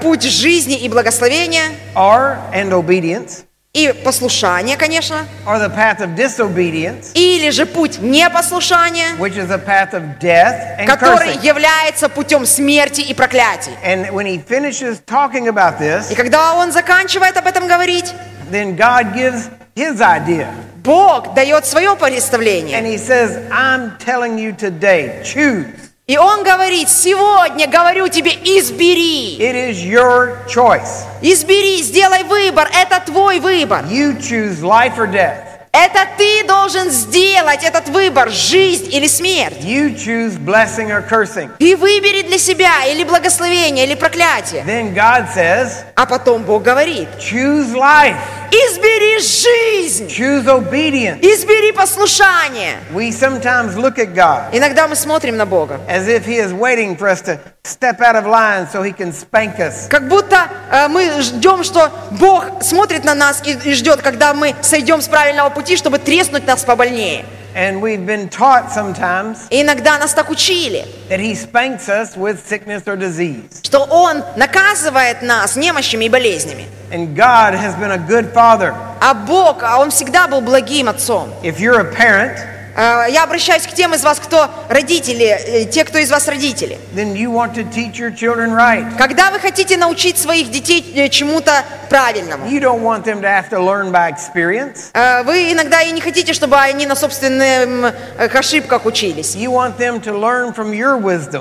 [0.00, 7.10] Путь жизни и благословения, or and obedience, и послушание, конечно, or the path of disobedience,
[7.12, 11.42] или же путь непослушания, which is a path of death and который cursing.
[11.42, 13.72] является путем смерти и проклятий.
[13.84, 18.14] And when he finishes talking about this, И когда он заканчивает об этом говорить,
[18.50, 20.48] then God gives his idea.
[20.82, 22.78] Бог дает свое представление.
[22.78, 25.85] And he says, I'm telling you today, choose.
[26.08, 29.38] И он говорит, сегодня говорю тебе, избери.
[29.40, 31.04] It is your choice.
[31.20, 33.84] Избери, сделай выбор, это твой выбор.
[33.86, 35.55] You choose life or death.
[35.76, 39.58] Это ты должен сделать этот выбор, жизнь или смерть.
[39.60, 41.50] You choose blessing or cursing.
[41.58, 44.64] Ты выбери для себя или благословение, или проклятие.
[44.64, 48.16] Then God says, А потом Бог говорит, choose life,
[48.50, 51.20] избери жизнь, choose obedience.
[51.20, 52.78] избери послушание.
[52.94, 56.96] We sometimes look at God Иногда мы смотрим на Бога, as if he is waiting
[56.96, 59.88] for us to step out of line so he can spank us.
[59.88, 64.54] как будто э, мы ждем, что Бог смотрит на нас и, и ждет, когда мы
[64.62, 67.24] сойдем с правильного пути, чтобы треснуть нас побольнее.
[67.56, 72.46] And we've been taught sometimes И иногда нас так учили, that he spanks us with
[72.46, 73.62] sickness or disease.
[73.62, 76.66] что Он наказывает нас немощами и болезнями.
[76.92, 78.74] And God has been a good father.
[79.00, 81.30] А Бог, а Он всегда был благим отцом.
[81.42, 82.38] If you're a parent,
[82.76, 86.78] Я обращаюсь к тем из вас, кто родители, э, те, кто из вас родители.
[88.54, 88.96] right.
[88.98, 92.46] Когда вы хотите научить своих детей э, чему-то правильному,
[94.92, 99.34] э, вы иногда и не хотите, чтобы они на собственных э, ошибках учились.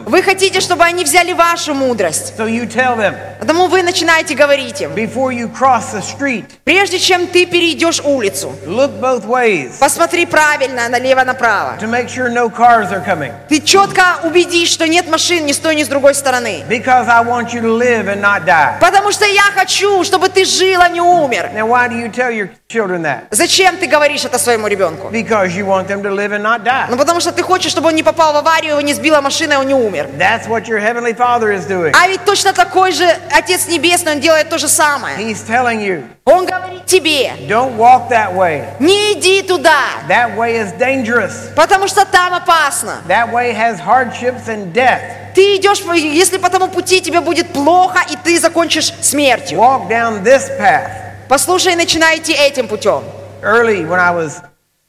[0.05, 2.33] Вы хотите, чтобы они взяли вашу мудрость.
[2.37, 6.99] So you tell them Потому вы начинаете говорить им, before you cross the street, прежде
[6.99, 10.87] чем ты перейдешь улицу, look both ways посмотри правильно,
[11.25, 11.77] налево-направо.
[11.79, 13.31] to make sure no cars are coming.
[13.49, 16.63] Ты четко убедись, что нет машин ни с той, ни с другой стороны.
[16.69, 18.77] Because I want you to live and not die.
[18.79, 21.51] Потому что я хочу, чтобы ты жил, а не умер.
[21.53, 23.27] Now, why do you tell your children that?
[23.31, 25.09] Зачем ты говоришь это своему ребенку?
[25.09, 26.87] Because you want them to live and not die.
[26.89, 29.53] Ну потому что ты хочешь, чтобы он не попал в аварию, его не сбила машина,
[29.53, 30.09] и он не умер.
[30.17, 31.93] That's what your heavenly Father is doing.
[31.93, 35.17] А ведь точно такой же Отец Небесный, он делает то же самое.
[35.17, 38.65] He's telling you, Он говорит тебе, don't walk that way.
[38.79, 41.14] не иди туда, That way is dangerous.
[41.55, 43.01] Потому что там опасно.
[43.07, 45.33] That way has hardships and death.
[45.35, 49.59] Ты идешь, если по тому пути тебе будет плохо, и ты закончишь смертью.
[49.59, 50.89] Walk down this path.
[51.27, 53.03] Послушай, начинай идти этим путем.
[53.41, 54.41] Early, when I was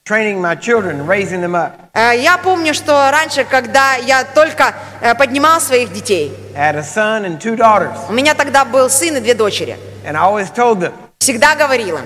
[0.05, 5.15] training my children, raising them up, Э, Я помню, что раньше, когда я только э,
[5.15, 7.97] поднимал своих детей, I had a son and two daughters.
[8.09, 11.97] у меня тогда был сын и две дочери, And I always told them, всегда говорил
[11.97, 12.05] им,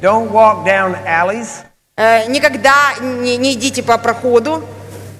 [0.00, 1.64] don't walk down alleys
[2.28, 4.64] никогда не, не идите по проходу,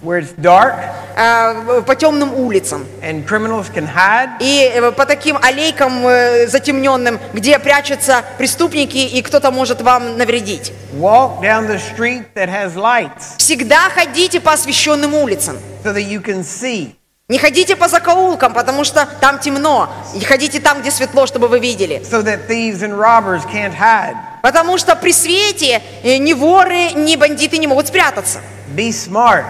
[0.02, 0.74] where it's dark
[1.16, 4.30] э, по темным улицам and criminals can hide.
[4.40, 10.72] и э, по таким аллейкам э, затемненным, где прячутся преступники и кто-то может вам навредить.
[10.94, 15.56] Walk down the street that has lights Всегда ходите по освещенным улицам.
[15.84, 16.94] so that you can see.
[17.32, 19.88] Не ходите по закоулкам, потому что там темно.
[20.14, 22.02] И ходите там, где светло, чтобы вы видели.
[22.04, 24.14] so that thieves and robbers can't hide.
[24.42, 28.42] Потому что при свете э, ни воры, ни бандиты не могут спрятаться.
[28.76, 29.46] Be smart.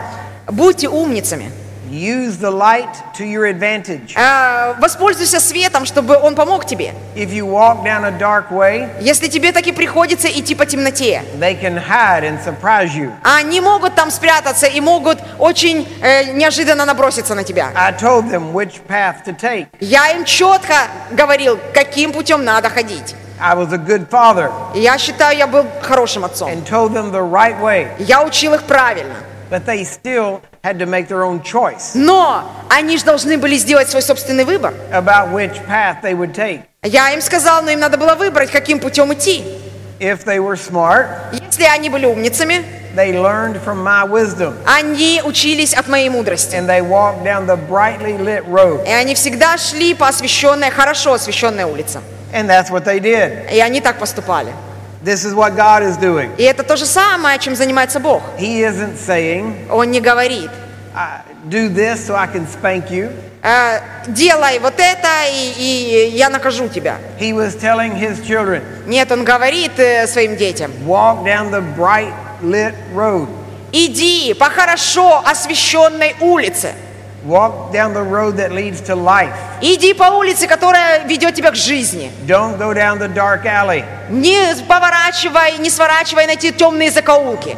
[0.47, 1.51] Будьте умницами.
[1.93, 4.15] Use the light to your advantage.
[4.17, 6.95] Э, Воспользуйся светом, чтобы он помог тебе.
[7.15, 11.55] If you walk down a dark way, Если тебе таки приходится идти по темноте, they
[11.61, 13.13] can hide and surprise you.
[13.23, 17.71] они могут там спрятаться и могут очень э, неожиданно наброситься на тебя.
[17.77, 19.67] I told them which path to take.
[19.79, 20.75] Я им четко
[21.11, 23.15] говорил, каким путем надо ходить.
[23.39, 26.49] I was a good father я считаю, я был хорошим отцом.
[26.49, 29.17] and told them the right way, Я учил их правильно.
[29.53, 33.91] But they still had to make their own choice Но они же должны были сделать
[33.91, 34.73] свой собственный выбор.
[34.91, 36.63] about which path they would take.
[36.83, 39.45] Я им сказал, но им надо было выбрать, каким путем идти.
[40.01, 42.65] If they were smart, Если они были умницами,
[42.97, 46.57] they learned from my wisdom они учились от моей мудрости.
[46.57, 48.87] and they walked down the brightly lit road.
[48.89, 52.01] И они всегда шли по освещенной, хорошо освещенной улице.
[52.33, 53.53] And that's what they did.
[53.53, 54.53] И они так поступали.
[55.05, 56.31] This is what God is doing.
[56.39, 58.23] И это то же самое, чем занимается Бог.
[58.39, 60.51] He isn't saying, Он не говорит,
[60.95, 63.11] "I- do this so I can spank you.
[63.43, 65.09] э, делай вот это,
[65.59, 66.99] и, и я накажу тебя.
[67.19, 72.13] He was telling his children, Нет, он говорит э, своим детям, walk down the bright
[72.41, 73.27] lit road.
[73.73, 76.75] иди по хорошо освещенной улице.
[77.25, 79.33] Walk down the road that leads to life.
[79.61, 82.11] Иди по улице, которая ведет тебя к жизни.
[82.27, 83.85] Don't go down the dark alley.
[84.11, 87.57] Не поворачивай, не сворачивай на те темные закоулки.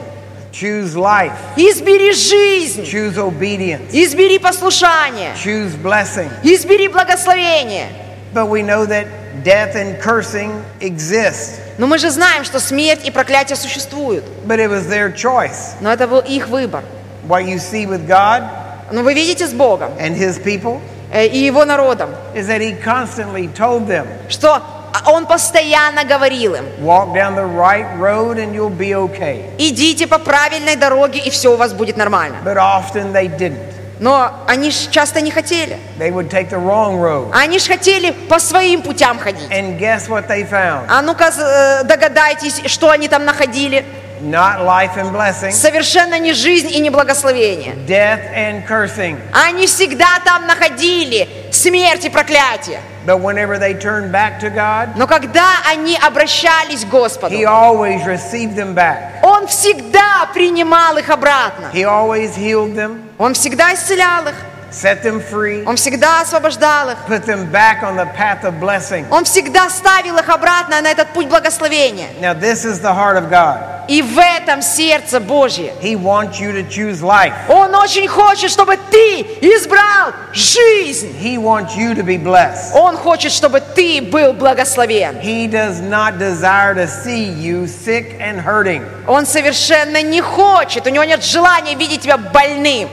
[0.53, 1.33] Choose life.
[1.57, 3.89] Избери жизнь, Choose obedience.
[3.91, 6.29] избери послушание, Choose blessing.
[6.43, 7.89] избери благословение.
[8.35, 9.07] But we know that
[9.45, 11.61] death and cursing exist.
[11.79, 14.25] Но мы же знаем, что смерть и проклятие существуют.
[14.47, 15.73] But it was their choice.
[15.81, 16.85] Но это был их выбор.
[17.27, 18.43] What you see with God
[18.91, 20.81] Но вы видите с Богом and His people
[21.13, 24.63] э, и Его народом, is that He constantly told them, что
[25.07, 29.51] Он постоянно говорил им, walk down the right road and you'll be okay.
[29.59, 32.37] идите по правильной дороге, и все у вас будет нормально.
[32.45, 33.75] But often they didn't.
[34.01, 35.79] Но они ж часто не хотели.
[35.99, 37.31] They would take the wrong road.
[37.33, 39.49] Они ж хотели по своим путям ходить.
[39.51, 40.87] And guess what they found?
[40.89, 43.85] А ну-ка э, догадайтесь, что они там находили.
[44.25, 47.75] Not life and blessing, Совершенно не жизнь и не благословение.
[47.87, 49.19] death and cursing.
[49.33, 52.81] Они всегда там находили смерть и проклятие.
[53.07, 58.05] But whenever they turned back to God, Но когда они обращались к Господу, He always
[58.07, 59.23] received them back.
[59.23, 61.71] Он всегда принимал их обратно.
[61.75, 64.35] He always healed them, Он всегда исцелял их.
[64.75, 66.99] Set them free, Он всегда освобождал их.
[67.09, 69.07] put them back on the path of blessing.
[69.11, 72.09] Он всегда ставил их обратно на этот путь благословения.
[72.21, 73.75] Now, this is the heart of God.
[73.87, 75.75] И в этом сердце Божье.
[75.83, 77.35] He wants you to choose life.
[77.49, 81.15] Он очень хочет, чтобы ты избрал жизнь.
[81.23, 82.73] He wants you to be blessed.
[82.75, 85.21] Он хочет, чтобы ты был благословен.
[85.21, 88.83] He does not desire to see you sick and hurting.
[89.07, 92.89] Он совершенно не хочет, у него нет желания видеть тебя больным.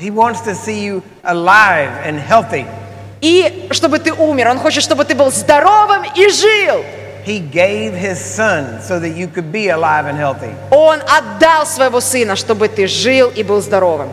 [0.00, 2.66] He wants to see you alive and healthy.
[3.20, 4.48] И чтобы ты умер.
[4.48, 6.82] Он хочет, чтобы ты был здоровым и жил.
[7.26, 10.54] He gave His Son so that you could be alive and healthy.
[10.70, 14.08] Он отдал своего сына, чтобы ты жил и был здоровым.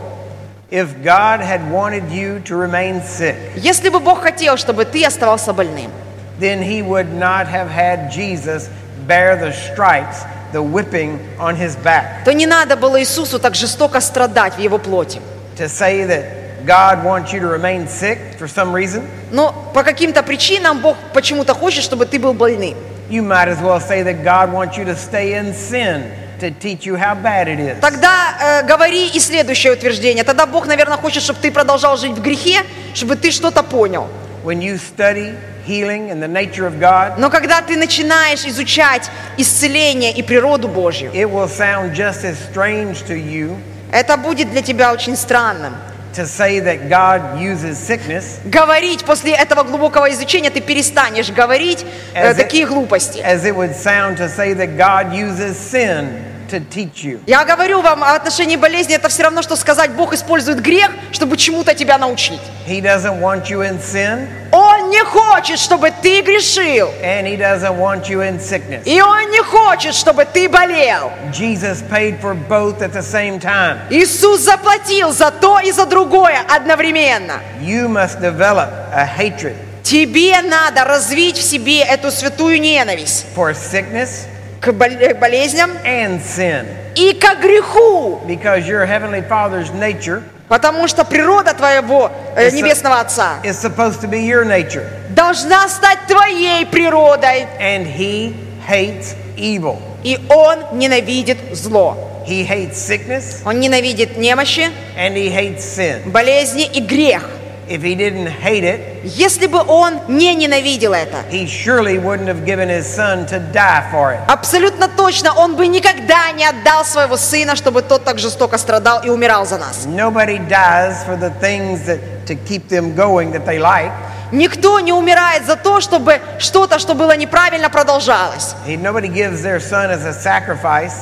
[0.69, 5.53] If God had wanted you to remain sick, Если бы Бог хотел, чтобы ты оставался
[5.53, 5.89] больным,
[6.37, 8.67] then He would not have had Jesus
[9.07, 12.25] bear the stripes, the whipping on His back.
[12.25, 15.21] то не надо было Иисусу так жестоко страдать в его плоти.
[15.57, 20.21] To say that God wants you to remain sick for some reason, Но по каким-то
[20.23, 22.75] причинам Бог почему-то хочет, чтобы ты был больным.
[23.09, 26.85] you might as well say that God wants you to stay in sin to teach
[26.85, 27.79] you how bad it is.
[27.79, 30.23] Тогда э, говори и следующее утверждение.
[30.23, 32.61] Тогда Бог, наверное, хочет, чтобы ты продолжал жить в грехе,
[32.93, 34.07] чтобы ты что-то понял.
[34.43, 35.35] When you study
[35.65, 41.11] healing and the nature of God, Но когда ты начинаешь изучать исцеление и природу Божью,
[41.13, 43.55] it will sound just as strange to you
[43.91, 45.73] это будет для тебя очень странным.
[46.13, 51.85] to say that God uses sickness Говорить после этого глубокого изучения ты перестанешь говорить
[52.15, 53.19] э, it, такие глупости.
[53.19, 57.19] as it would sound to say that God uses sin to teach you.
[57.27, 61.37] Я говорю вам о отношении болезни, это все равно, что сказать, Бог использует грех, чтобы
[61.37, 62.39] чему-то тебя научить.
[62.67, 66.89] He doesn't want you in sin Он не хочет, чтобы ты грешил.
[67.03, 68.83] and he doesn't want you in sickness.
[68.85, 71.11] И Он не хочет, чтобы ты болел.
[71.33, 73.79] Jesus paid for both at the same time.
[73.89, 77.41] Иисус заплатил за то и за другое одновременно.
[77.61, 84.25] You must develop a hatred Тебе надо развить в себе эту святую ненависть for sickness
[84.59, 91.03] к э, болезням and sin и к греху, because your heavenly Father's nature потому что
[91.03, 97.47] природа твоего э, небесного Отца is supposed to be your nature должна стать твоей природой,
[97.59, 98.33] and he
[98.67, 99.79] hates evil.
[100.03, 101.97] и Он ненавидит зло.
[102.27, 106.09] He hates sickness Он ненавидит немощи, and he hates sin.
[106.11, 107.23] болезни и грех.
[107.69, 112.45] If he didn't hate it, Если бы Он не ненавидел это, he surely wouldn't have
[112.45, 114.19] given his son to die for it.
[114.27, 119.09] абсолютно точно Он бы никогда не отдал своего Сына, чтобы тот так жестоко страдал и
[119.09, 119.85] умирал за нас.
[119.85, 123.91] Nobody dies for the things that to keep them going that they like.
[124.31, 128.55] Никто не умирает за то, чтобы что-то, что было неправильно, продолжалось.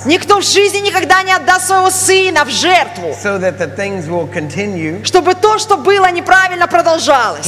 [0.06, 4.32] Никто в жизни никогда не отдаст своего сына в жертву, so that the things will
[4.32, 5.04] continue.
[5.04, 7.46] чтобы то, что было неправильно, продолжалось.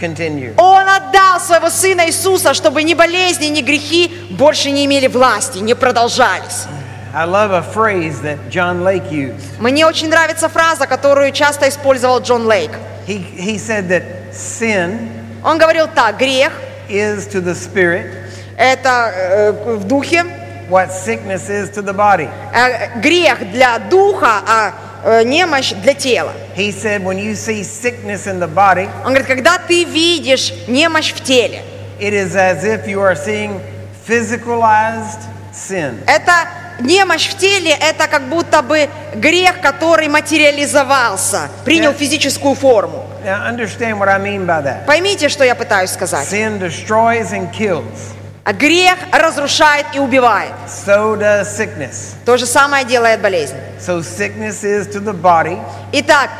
[0.00, 0.54] Continue.
[0.56, 5.74] Он отдал своего сына Иисуса, чтобы ни болезни, ни грехи больше не имели власти, не
[5.74, 6.68] продолжались.
[7.13, 9.59] I love a phrase that John Lake used.
[9.59, 12.71] Мне очень нравится фраза, которую часто использовал Джон Лейк.
[13.07, 15.09] He, he said that sin
[15.43, 16.53] Он говорил так, грех
[16.89, 18.23] is to the spirit –
[18.57, 20.23] это э, в духе,
[20.69, 22.29] what sickness is to the body.
[22.53, 26.33] э, грех для духа, а э, немощь для тела.
[26.55, 31.13] He said, when you see sickness in the body, Он говорит, когда ты видишь немощь
[31.13, 31.63] в теле,
[31.99, 33.59] it is as if you are seeing
[34.07, 35.21] physicalized
[35.51, 36.03] sin.
[36.05, 36.47] это
[36.80, 43.04] немощь в теле, это как будто бы грех, который материализовался, принял физическую форму.
[43.24, 44.86] Now, understand what I mean by that.
[44.86, 46.26] Поймите, что я пытаюсь сказать.
[46.30, 48.14] Sin destroys and kills.
[48.58, 50.52] Грех разрушает и убивает.
[50.86, 52.14] So does sickness.
[52.24, 53.56] То же самое делает болезнь.
[53.78, 55.58] So sickness is to the body
[55.92, 56.30] Итак,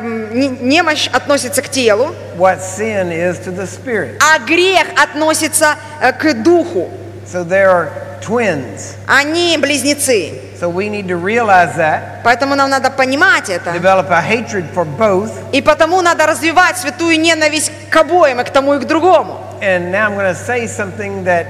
[0.00, 4.18] не- немощь относится к телу, what sin is to the spirit.
[4.20, 6.90] а грех относится э, к духу.
[7.26, 8.94] So there are twins.
[9.06, 10.40] Они близнецы.
[10.58, 13.72] So we need to realize that, Поэтому нам надо понимать это.
[13.72, 15.30] develop a hatred for both.
[15.52, 19.38] И потому надо развивать святую ненависть к обоим, и к тому, и к другому.
[19.60, 21.46] And now I'm going to say something that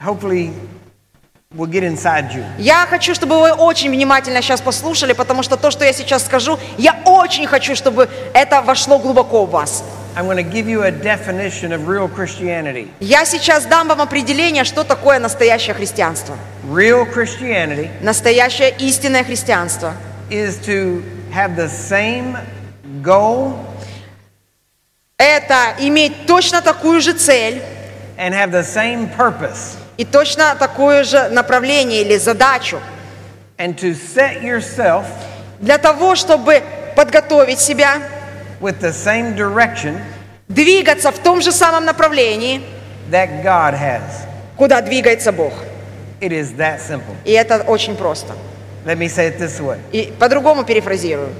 [0.00, 0.52] hopefully
[1.54, 2.44] will get inside you.
[2.58, 6.58] Я хочу, чтобы вы очень внимательно сейчас послушали, потому что то, что я сейчас скажу,
[6.78, 9.84] я очень хочу, чтобы это вошло глубоко в вас.
[10.14, 12.88] I'm going to give you a definition of real Christianity.
[13.00, 16.36] Я сейчас дам вам определение, что такое настоящее христианство.
[16.70, 19.94] Real Christianity Настоящее истинное христианство
[20.30, 21.02] is to
[21.32, 22.36] have the same
[23.02, 23.54] goal–
[25.18, 27.62] это иметь точно такую же цель
[28.18, 32.80] and have the same purpose и точно такое же направление или задачу
[33.56, 35.04] and to set yourself
[35.60, 36.60] для того, чтобы
[36.96, 38.02] подготовить себя,
[38.62, 40.00] with the same direction
[40.48, 42.62] двигаться в том же самом направлении,
[43.10, 44.02] that God has.
[44.56, 45.52] куда двигается Бог.
[46.20, 47.14] It is that simple.
[47.24, 48.34] И это очень просто.
[48.86, 49.78] Let me say it this way.
[49.92, 51.30] И по-другому перефразирую.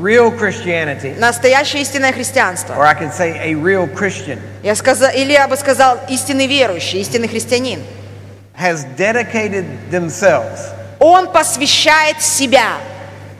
[0.00, 2.74] Real Christianity, Настоящее истинное христианство.
[2.74, 7.00] or I can say a real Christian, Я сказал, или я бы сказал, истинный верующий,
[7.00, 7.82] истинный христианин.
[8.56, 10.60] has dedicated themselves
[11.00, 12.74] Он посвящает себя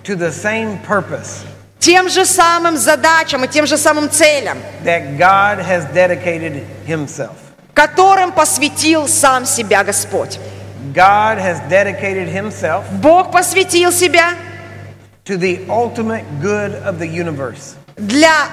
[0.03, 1.45] to the same purpose
[1.81, 7.35] тем же самым задачам и тем же самым целям, that God has dedicated Himself.
[7.75, 10.39] которым посвятил сам себя Господь.
[10.95, 14.35] God has dedicated Himself Бог посвятил себя
[15.25, 17.75] to the ultimate good of the universe.
[17.97, 18.49] для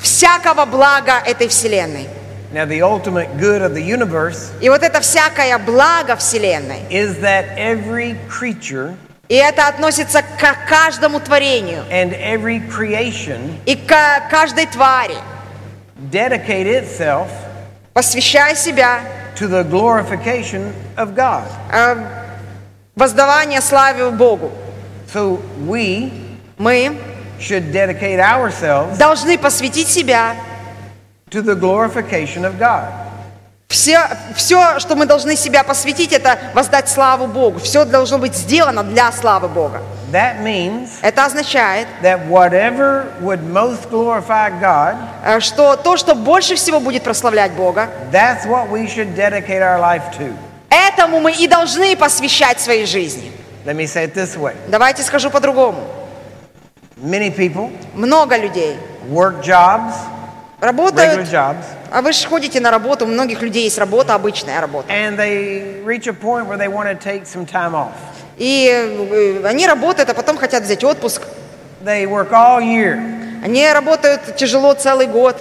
[0.00, 2.08] всякого блага этой вселенной.
[2.52, 7.56] Now, the ultimate good of the universe И вот это всякое благо вселенной, is that
[7.56, 8.94] every creature
[9.32, 13.94] и это относится к каждому творению and every creation и к
[14.28, 15.16] каждой твари,
[16.10, 17.28] dedicate itself
[17.94, 19.00] посвящая себя
[19.34, 21.44] to the glorification of God.
[21.72, 21.96] э,
[22.94, 24.52] воздавание славе Богу.
[25.10, 26.12] So we
[26.58, 26.94] Мы
[27.40, 30.36] should dedicate ourselves должны посвятить себя
[31.30, 32.92] to the glorification of God.
[33.72, 34.06] Все,
[34.36, 37.58] все, что мы должны себя посвятить, это воздать славу Богу.
[37.58, 39.80] Все должно быть сделано для славы Бога.
[40.12, 46.54] That means Это означает, that whatever would most glorify God, э, что то, что больше
[46.56, 50.36] всего будет прославлять Бога, that's what we should dedicate our life to.
[50.68, 53.32] этому мы и должны посвящать своей жизни.
[53.64, 55.80] Let me say it this way Давайте скажу по-другому.
[56.98, 58.76] many people Много людей
[59.08, 59.94] work jobs,
[60.60, 64.60] regular работают, jobs, а вы же ходите на работу, у многих людей есть работа, обычная
[64.60, 64.92] работа.
[64.92, 67.92] and they reach a point where they want to take some time off.
[68.38, 71.22] И э, они работают, а потом хотят взять отпуск.
[71.84, 72.98] They work all year
[73.44, 75.36] Они работают тяжело целый год,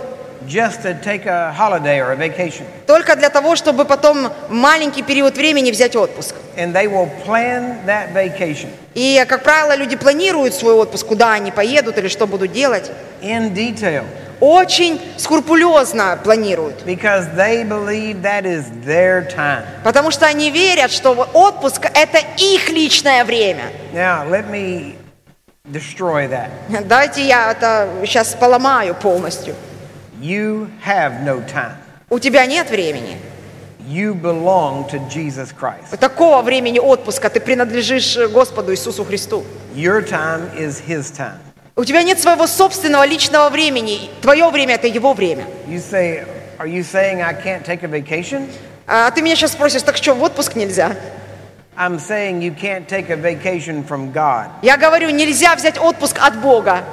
[0.47, 2.63] just to take a holiday or a vacation.
[2.87, 6.35] только для того, чтобы потом маленький период времени взять отпуск.
[6.57, 11.51] And they will plan that vacation И, как правило, люди планируют свой отпуск, куда они
[11.51, 12.91] поедут или что будут делать.
[13.21, 14.03] in detail
[14.41, 16.83] Очень скрупулезно планируют.
[16.83, 19.63] because they believe that is their time.
[19.83, 23.71] Потому что они верят, что отпуск– это их личное время.
[23.93, 24.95] Now, let me
[25.71, 26.49] destroy that.
[26.87, 29.55] Давайте я это сейчас поломаю полностью.
[30.19, 31.75] You have no time.
[32.09, 33.17] У тебя нет времени.
[33.87, 35.97] You belong to Jesus Christ.
[35.99, 39.43] Такого времени отпуска ты принадлежишь Господу Иисусу Христу.
[39.75, 41.37] Your time is His time.
[41.81, 44.11] У тебя нет своего собственного личного времени.
[44.21, 45.45] Твое время– это Его время.
[45.67, 46.23] You say,
[46.59, 48.47] Are you saying I can't take a vacation?
[48.85, 50.95] А ты меня сейчас спросишь, так что, в отпуск нельзя?
[51.75, 54.49] I'm saying you can't take a vacation from God.
[54.61, 56.83] Я говорю, нельзя взять отпуск от Бога.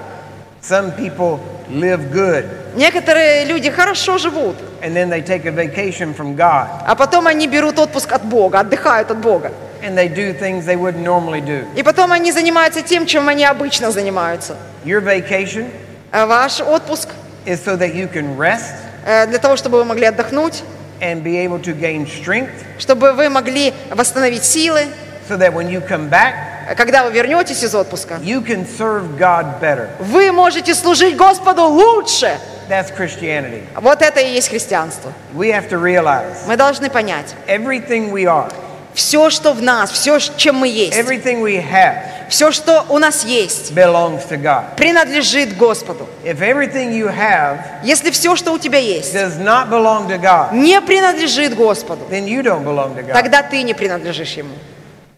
[0.63, 6.35] Some people live good Некоторые люди хорошо живут, and then they take a vacation from
[6.35, 9.53] God а потом они берут отпуск от Бога, отдыхают от Бога.
[9.83, 11.65] And they do things they wouldn't normally do.
[11.77, 14.57] И потом они занимаются тем, чем они обычно занимаются.
[14.85, 15.71] Your vacation
[16.11, 17.11] А ваш отпуск
[17.45, 18.75] is so that you can rest
[19.07, 20.63] э, для того, чтобы вы могли отдохнуть,
[21.01, 24.87] and be able to gain strength чтобы вы могли восстановить силы,
[25.29, 29.61] so that when you come back, когда вы вернетесь из отпуска, you can serve God
[29.61, 29.89] better.
[29.99, 32.39] вы можете служить Господу лучше.
[32.69, 33.63] That's Christianity.
[33.81, 35.13] Вот это и есть христианство.
[35.35, 38.53] We have to realize Мы должны понять, everything we are,
[38.99, 43.25] все, что в нас, все, чем мы есть, everything we have все, что у нас
[43.25, 44.75] есть, belongs to God.
[44.77, 46.09] принадлежит Господу.
[46.25, 50.53] If everything you have Если все, что у тебя есть, does not belong to God,
[50.53, 53.13] не принадлежит Господу, then you don't belong to God.
[53.13, 54.55] тогда ты не принадлежишь Ему.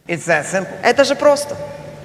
[0.07, 0.69] It's that simple.
[0.83, 1.57] Это же просто.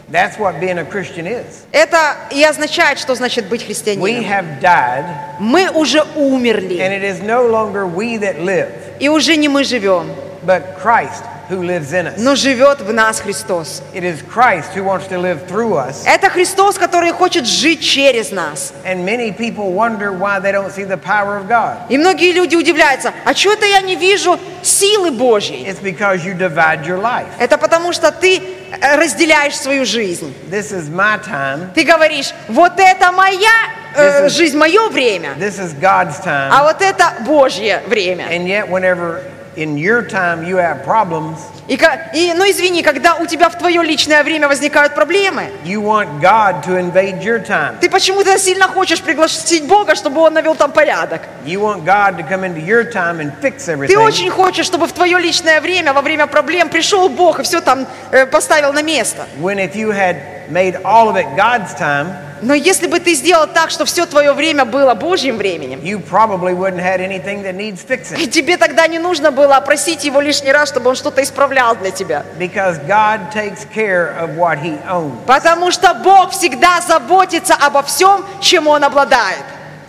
[0.10, 1.66] That's what being a Christian is.
[1.74, 4.24] Это и означает, что значит быть We христианином.
[4.24, 5.04] have died,
[5.40, 8.70] Мы уже and умерли, it is no longer we that live,
[9.00, 10.10] и уже не мы живем,
[10.46, 12.16] but Christ who lives in us.
[12.18, 13.82] но живет в нас Христос.
[13.94, 16.04] It is Christ who wants to live through us.
[16.06, 18.74] Это Христос, который хочет жить через нас.
[18.84, 21.78] And many people wonder why they don't see the power of God.
[21.90, 25.66] И многие люди удивляются, а что это я не вижу силы Божьей?
[25.68, 27.28] It's because you divide your life.
[27.40, 28.38] Это потому что ты
[28.82, 30.34] э, разделяешь свою жизнь.
[30.50, 31.70] This is my time.
[31.74, 33.50] Ты говоришь, вот это моя
[33.96, 36.64] э, This is- жизнь, мое время, This is God's а time.
[36.64, 38.26] вот это Божье время.
[38.32, 39.22] And yet, whenever
[39.56, 41.80] in your time you have problems, И,
[42.14, 46.64] и, ну извини, когда у тебя в твое личное время возникают проблемы, you want God
[46.64, 47.78] to invade your time.
[47.82, 51.24] ты почему-то сильно хочешь пригласить Бога, чтобы Он навел там порядок.
[51.44, 54.94] You want God to come into your time and fix Ты очень хочешь, чтобы в
[54.94, 59.26] твое личное время, во время проблем пришел Бог и все там э, поставил на место.
[59.42, 60.18] When if you had
[60.52, 64.34] made all of it God's time, Но если бы ты сделал так, что все твое
[64.34, 65.80] время было Божьим временем,
[68.32, 72.24] тебе тогда не нужно было просить Его лишний раз, чтобы Он что-то исправлял для тебя.
[72.38, 75.14] Because God takes care of what He owns.
[75.26, 79.44] Потому что Бог всегда заботится обо всем, чем Он обладает.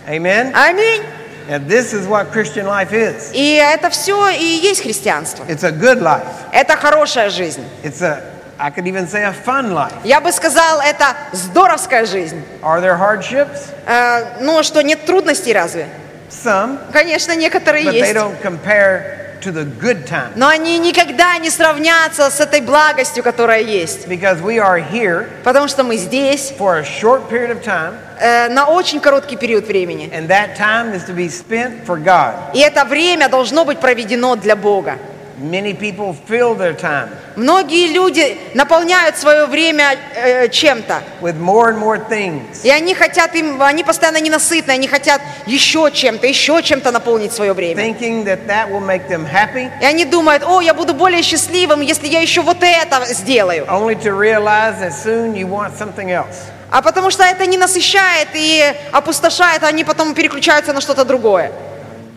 [0.07, 0.53] Amen?
[0.53, 1.03] Аминь.
[1.49, 3.31] And this is what Christian life is.
[3.33, 5.45] И это все и есть христианство.
[5.47, 6.27] It's a good life.
[6.51, 7.63] Это хорошая жизнь.
[7.83, 8.21] It's a,
[8.59, 9.93] I could even say a fun life.
[10.03, 12.43] Я бы сказал, это здоровская жизнь.
[12.61, 13.69] Are there hardships?
[13.85, 15.87] Э, ну что, нет трудностей разве?
[16.29, 18.13] Some, Конечно, некоторые but they есть.
[18.13, 19.26] don't compare
[20.35, 24.07] Но они никогда не сравнятся с этой благостью, которая есть.
[24.07, 28.49] Because we are here Потому что мы здесь for a short period of time, э,
[28.49, 30.09] на очень короткий период времени.
[30.13, 32.33] and that time is to be spent for God.
[32.53, 34.97] И это время должно быть проведено для Бога.
[35.39, 41.03] Many people fill their time Многие люди наполняют свое время э, чем-то.
[41.21, 42.41] with more and more things.
[42.63, 47.53] И они хотят им, они постоянно ненасытны, они хотят еще чем-то, еще чем-то наполнить свое
[47.53, 47.83] время.
[47.83, 51.81] thinking that that will make them happy, И они думают, о, я буду более счастливым,
[51.81, 53.65] если я еще вот это сделаю.
[53.69, 56.47] only to realize that soon you want something else.
[56.71, 61.51] А потому что это не насыщает и опустошает, они потом переключаются на что-то другое.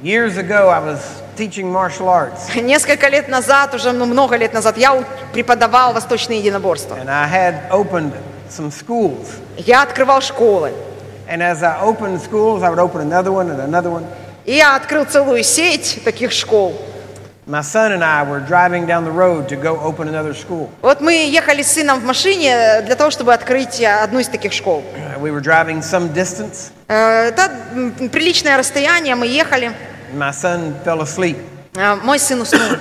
[0.03, 1.01] Years ago, I was
[1.41, 6.39] teaching martial arts, Несколько лет назад, уже ну, много лет назад, я у- преподавал восточные
[6.41, 6.97] единоборства.
[6.97, 8.13] and I had opened
[8.51, 9.27] some schools.
[9.57, 10.73] Я открывал школы.
[11.29, 14.05] And as I opened schools, I would open another one and another one.
[14.45, 16.75] И я открыл целую сеть таких школ.
[17.47, 20.69] My son and I were driving down the road to go open another school.
[20.83, 24.53] Вот мы ехали с сыном в машине для того, чтобы открыть э, одну из таких
[24.53, 24.83] школ.
[24.95, 29.73] Uh, We were driving some distance, Э, Это м, приличное расстояние, мы ехали.
[30.11, 31.37] And my son fell asleep.
[31.75, 32.79] Э, Мой сын уснул.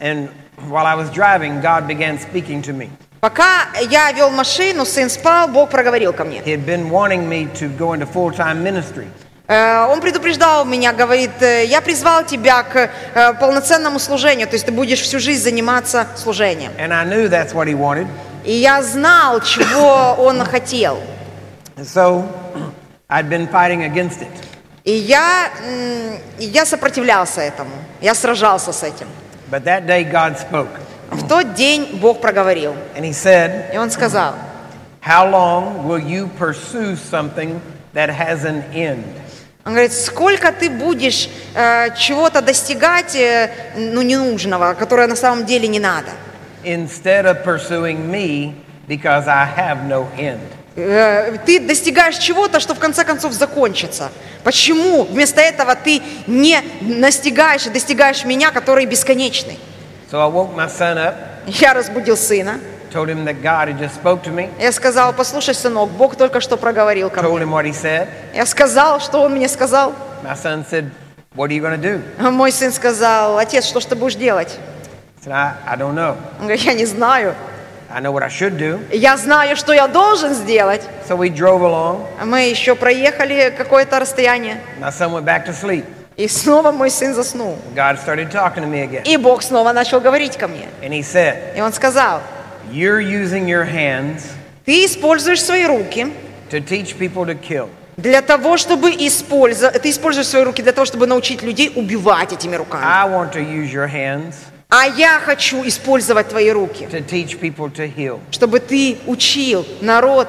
[0.00, 0.28] And
[0.68, 2.90] while I was driving, God began speaking to me.
[3.20, 6.42] Пока я вел машину, сын спал, Бог проговорил ко мне.
[6.44, 9.06] He had been wanting me to go into full time ministry.
[9.48, 14.66] Э, Он предупреждал меня, говорит, «Э, я призвал тебя к э, полноценному служению, то есть
[14.66, 16.72] ты будешь всю жизнь заниматься служением.
[16.78, 18.06] And I knew that's what he wanted.
[18.44, 20.98] И я знал, чего он хотел.
[21.76, 22.24] And so
[23.08, 24.30] I'd been fighting against it.
[24.86, 25.50] И я,
[26.38, 29.08] я сопротивлялся этому, я сражался с этим.
[29.50, 30.68] But that day, God spoke.
[31.10, 34.34] В тот день Бог проговорил, And he said, и он сказал,
[35.04, 37.60] How long will you pursue something
[37.94, 39.04] that has an end?
[39.64, 45.66] он говорит, сколько ты будешь э, чего-то достигать, э, ну, ненужного, которое на самом деле
[45.66, 46.10] не надо.
[46.64, 48.54] instead of pursuing me
[48.88, 50.40] because I have no end.
[50.76, 54.10] Э, Ты достигаешь чего-то, что в конце концов закончится.
[54.44, 59.58] Почему вместо этого ты не настигаешь и достигаешь меня, который бесконечный?
[60.10, 61.14] So I woke my son up,
[61.46, 62.60] Я разбудил сына.
[62.92, 66.40] told him that God had just spoke to me, Я сказал, послушай, сынок, Бог только
[66.40, 67.44] что проговорил ко told мне.
[67.44, 68.06] him what he said.
[68.34, 69.92] Я сказал, что он мне сказал.
[70.22, 70.90] My son said,
[71.34, 72.02] What are you to do?
[72.18, 74.56] А Мой сын сказал, отец, что ж ты будешь делать?
[75.24, 76.16] I said, I, I don't know.
[76.38, 77.34] Он говорит, я не знаю.
[77.88, 78.80] I know what I should do.
[78.92, 80.82] Я знаю, что я должен сделать.
[81.08, 82.06] So we drove along.
[82.20, 84.60] А Мы еще проехали какое-то расстояние.
[84.80, 85.84] My son went back to sleep.
[86.16, 87.58] И снова мой сын заснул.
[87.74, 89.02] God started talking to me again.
[89.04, 90.68] И Бог снова начал говорить ко мне.
[90.82, 92.22] And he said, И он сказал,
[92.72, 94.22] You're using your hands
[94.64, 96.12] Ты используешь свои руки
[96.50, 97.68] to teach people to kill.
[97.96, 99.80] для того, чтобы использовать...
[99.80, 102.84] Ты используешь свои руки для того, чтобы научить людей убивать этими руками.
[102.84, 104.34] I want to use your hands
[104.68, 108.18] А я хочу использовать твои руки, to teach people to heal.
[108.30, 110.28] чтобы ты учил народ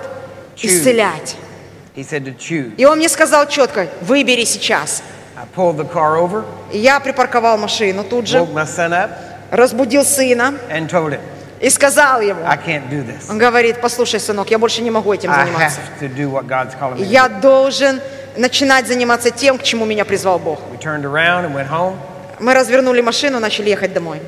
[0.55, 0.67] Choose.
[0.67, 1.35] исцелять.
[1.95, 2.75] He said to choose.
[2.77, 5.01] И он мне сказал четко, выбери сейчас.
[5.35, 9.09] I pulled the car over, Я припарковал машину тут же, woke my son up,
[9.49, 11.19] разбудил сына and told him,
[11.59, 13.29] и сказал ему, I can't do this.
[13.31, 15.79] он говорит, послушай, сынок, я больше не могу этим I заниматься.
[15.99, 17.05] have to do what God's calling me.
[17.05, 17.99] Я do." должен
[18.35, 20.59] начинать заниматься тем, к чему меня призвал Бог.
[20.71, 21.97] We turned around and went home.
[22.39, 24.21] Мы развернули машину, начали ехать домой.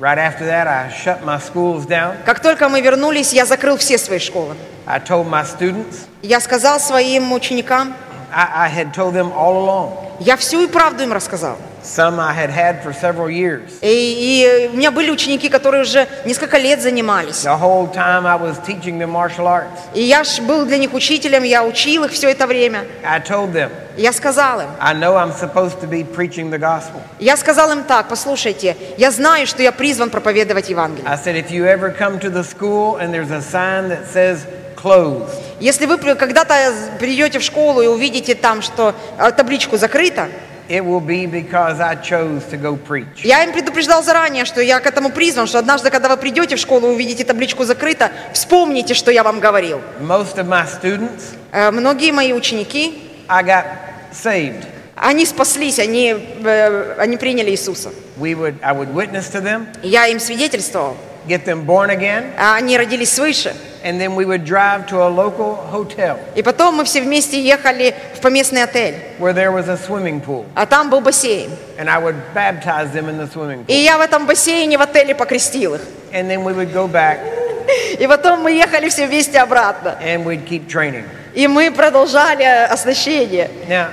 [0.00, 2.16] Right after that, I shut my schools down.
[2.24, 4.56] Как только мы вернулись, я закрыл все свои школы.
[4.86, 7.94] I told my students, Я сказал своим ученикам,
[8.34, 9.92] I, I had told them all along.
[10.20, 11.56] я всю и правду им рассказал.
[11.82, 13.62] Some I had had for several years.
[13.80, 17.44] И, и у меня были ученики, которые уже несколько лет занимались.
[17.44, 19.66] The whole time I was teaching them martial arts.
[19.92, 22.84] И я ж был для них учителем, я учил их все это время.
[23.04, 27.00] I told them, Я сказал им, I know I'm supposed to be preaching the gospel.
[27.18, 31.04] я сказал им так, послушайте, я знаю, что я призван проповедовать Евангелие.
[31.06, 34.46] I said, if you ever come to the school and there's a sign that says
[34.76, 36.54] closed, Если вы когда-то
[36.98, 40.28] придете в школу и увидите там, что э, табличку закрыто,
[40.72, 43.22] it will be because I chose to go preach.
[43.24, 46.58] я им предупреждал заранее, что я к этому призван, что однажды, когда вы придете в
[46.58, 49.82] школу и увидите табличку закрыто, вспомните, что я вам говорил.
[50.00, 53.64] Most of my students, Э, Многие мои ученики, I got
[54.12, 54.64] saved.
[54.96, 57.90] они спаслись, они, э, они приняли Иисуса.
[58.18, 60.96] We would, I would witness to them, Я им свидетельствовал,
[61.27, 63.53] get them born again, а они родились свыше.
[63.83, 67.93] and then we would drive to a local hotel И потом мы все вместе ехали
[68.15, 71.49] в поместный отель, where there was a swimming pool, а там был бассейн.
[71.77, 73.83] and I would baptize them in the swimming И pool.
[73.83, 75.81] я в этом бассейне в отеле покрестил их.
[76.13, 77.19] And then we would go back
[77.99, 79.97] И потом мы ехали все вместе обратно.
[80.01, 81.03] and we'd keep training.
[81.33, 83.49] И мы продолжали оснащение.
[83.67, 83.89] Now,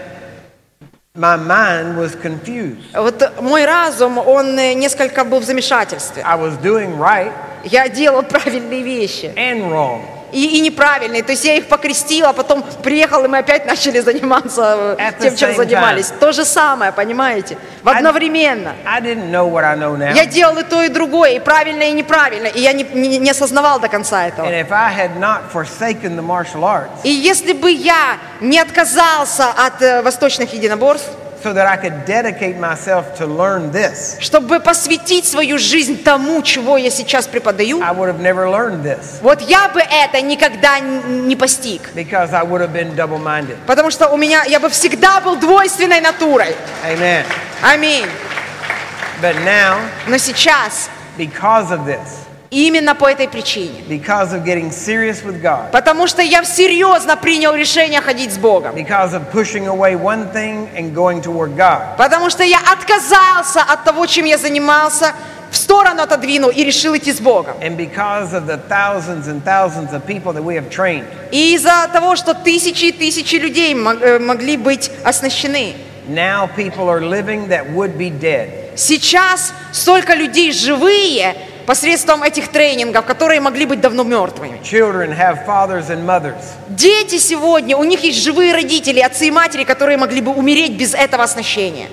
[1.20, 2.80] my mind was confused.
[2.93, 6.24] Вот мой разум, он э, несколько был в замешательстве.
[6.26, 7.32] I was doing right
[7.65, 9.34] Я делал правильные вещи.
[9.36, 10.01] and wrong.
[10.32, 11.24] И, и неправильные.
[11.24, 15.22] То есть я их покрестила, а потом приехал, и мы опять начали заниматься э, At
[15.22, 16.12] тем, чем занимались.
[16.20, 17.58] То же самое, понимаете?
[17.84, 18.74] В одновременно.
[18.86, 20.14] I didn't know what I know now.
[20.14, 22.48] Я делал и то, и другое, и правильно, и неправильно.
[22.48, 24.46] И я не, не- не осознавал до конца этого.
[24.46, 29.50] And if I had not forsaken the martial arts И если бы я не отказался
[29.50, 31.10] от э, восточных единоборств,
[31.42, 36.78] so that I could dedicate myself to learn this, чтобы посвятить свою жизнь тому, чего
[36.78, 41.36] я сейчас преподаю, I would have never learned this вот я бы это никогда не
[41.36, 41.82] постиг.
[41.96, 43.58] because I would have been double minded.
[43.66, 46.56] Потому что у меня, я бы всегда был двойственной натурой.
[46.86, 47.26] Amen.
[47.62, 48.06] Аминь.
[49.22, 55.24] But now, Но сейчас, because of this, именно по этой причине, because of getting serious
[55.24, 59.95] with God, потому что я серьезно принял решение ходить с Богом, because of pushing away
[59.95, 65.14] one thing and going toward God, потому что я отказался от того, чем я занимался,
[65.52, 67.56] в сторону отодвинул и решил идти с Богом.
[67.62, 71.88] and because of the thousands and thousands of people that we have trained, И из-за
[71.93, 75.76] того, что тысячи и тысячи людей э, могли быть оснащены,
[76.08, 78.50] now people are living that would be dead.
[78.76, 81.36] сейчас столько людей живые
[81.70, 84.59] посредством этих тренингов, которые могли быть давно мертвыми.
[86.70, 90.95] Дети сегодня, у них есть живые родители, отцы и матери, которые могли бы умереть без
[90.95, 91.88] этого оснащения,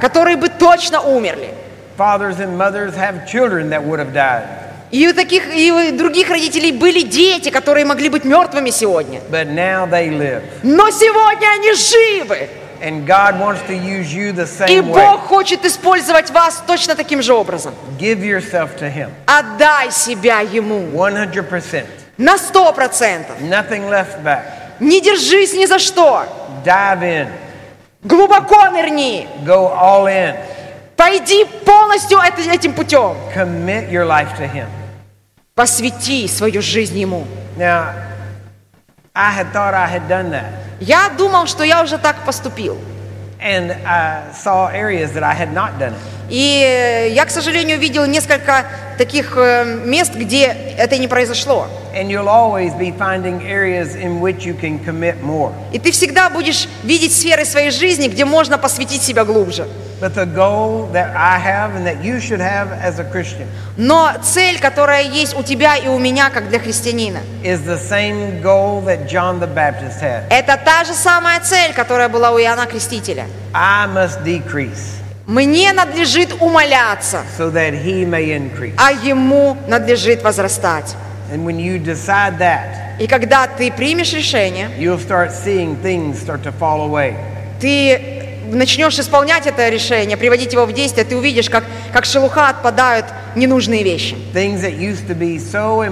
[0.00, 1.50] которые бы точно умерли.
[1.96, 4.48] Fathers and mothers have children that would have died.
[4.90, 9.20] И у таких и у других родителей были дети, которые могли быть мертвыми сегодня.
[9.30, 10.42] But now they live.
[10.64, 12.48] Но сегодня они живы.
[12.80, 15.04] And God wants to use you the И same way.
[15.04, 17.74] Бог хочет использовать вас точно таким же образом.
[17.98, 19.10] Give yourself to Him.
[19.26, 21.86] Отдай себя Ему 100%.
[22.18, 23.40] на сто процентов.
[23.40, 24.42] Nothing left back.
[24.80, 26.26] Не держись ни за что.
[26.64, 27.28] Dive in.
[28.02, 29.26] Глубоко нырни.
[29.44, 30.36] Go all in.
[30.96, 33.16] Пойди полностью этим путем.
[33.34, 34.66] Commit your life to Him.
[35.54, 37.26] Посвяти свою жизнь Ему.
[37.56, 37.94] Now,
[39.14, 40.65] I had thought I had done that.
[40.79, 42.77] Я думал, что я уже так поступил.
[43.39, 46.14] And I saw areas that I had not done it.
[46.28, 48.66] И э, я, к сожалению, видел несколько
[48.98, 50.46] таких э, мест, где
[50.76, 51.68] это не произошло.
[55.72, 59.66] И ты всегда будешь видеть сферы своей жизни, где можно посвятить себя глубже.
[63.78, 67.20] Но цель, которая есть у тебя и у меня, как для христианина,
[70.28, 73.24] это та же самая цель, которая была у Иоанна Крестителя.
[75.26, 78.74] Мне надлежит умоляться, so that he may increase.
[78.76, 80.94] а ему надлежит возрастать.
[81.32, 86.42] And when you decide that, И когда ты примешь решение, you'll start seeing things start
[86.44, 87.14] to fall away.
[87.60, 88.16] ты
[88.52, 93.82] начнешь исполнять это решение, приводить его в действие, ты увидишь, как, как шелуха отпадают ненужные
[93.82, 94.16] вещи.
[94.32, 95.84] So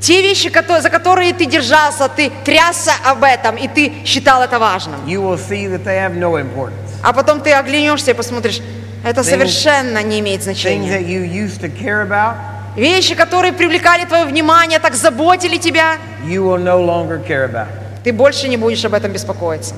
[0.00, 5.00] Те вещи, за которые ты держался, ты трясся об этом, и ты считал это важным.
[5.06, 6.83] no.
[7.04, 8.60] А потом ты оглянешься и посмотришь,
[9.04, 10.98] это совершенно не имеет значения.
[12.76, 15.98] Вещи, которые привлекали твое внимание, так заботили тебя,
[18.02, 19.74] ты больше не будешь об этом беспокоиться.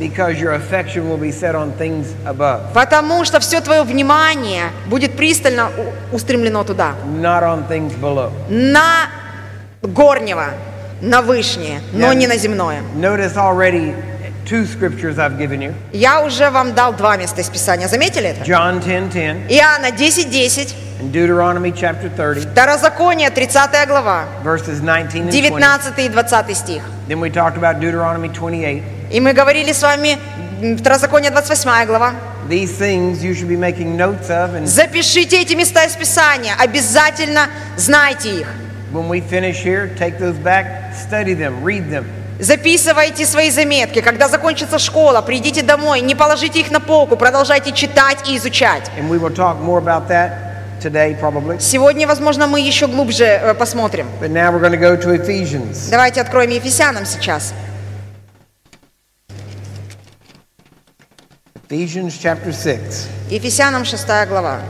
[2.75, 5.71] Потому что все твое внимание будет пристально
[6.13, 6.95] устремлено туда,
[8.49, 9.09] на
[9.83, 10.47] горнего,
[11.01, 12.83] на вышнее, но не на земное.
[12.97, 13.95] Notice already
[14.46, 15.74] two scriptures I've given you.
[15.94, 17.88] Я уже вам дал два места из Писания.
[17.88, 18.42] Заметили это?
[18.44, 25.32] John 10:10 Иоанна 10.10, and Deuteronomy chapter 30 Второзаконие 30 глава, verses 19 and 20.
[25.32, 26.84] 19 и 20 стих.
[27.08, 28.84] Then we talked about Deuteronomy 28.
[29.12, 30.18] И мы говорили с вами,
[30.62, 32.14] м, Второзаконие 28 глава.
[32.50, 37.48] These things you should be making notes of and Запишите эти места из Писания, обязательно
[37.78, 38.48] знайте их.
[38.92, 42.04] when we finish here, take those back, study them, read them.
[42.39, 44.03] Записывайте свои заметки.
[44.03, 48.91] Когда закончится школа, придите домой, не положите их на полку, продолжайте читать и изучать.
[50.83, 51.59] Today probably.
[51.59, 54.07] Сегодня, возможно, мы еще глубже э, посмотрим.
[54.21, 55.89] But now we're going to go to Ephesians.
[55.91, 57.55] Давайте откроем Ефесянам сейчас.
[61.69, 63.09] Ephesians chapter 6.
[63.31, 64.61] Ефесянам 6 глава.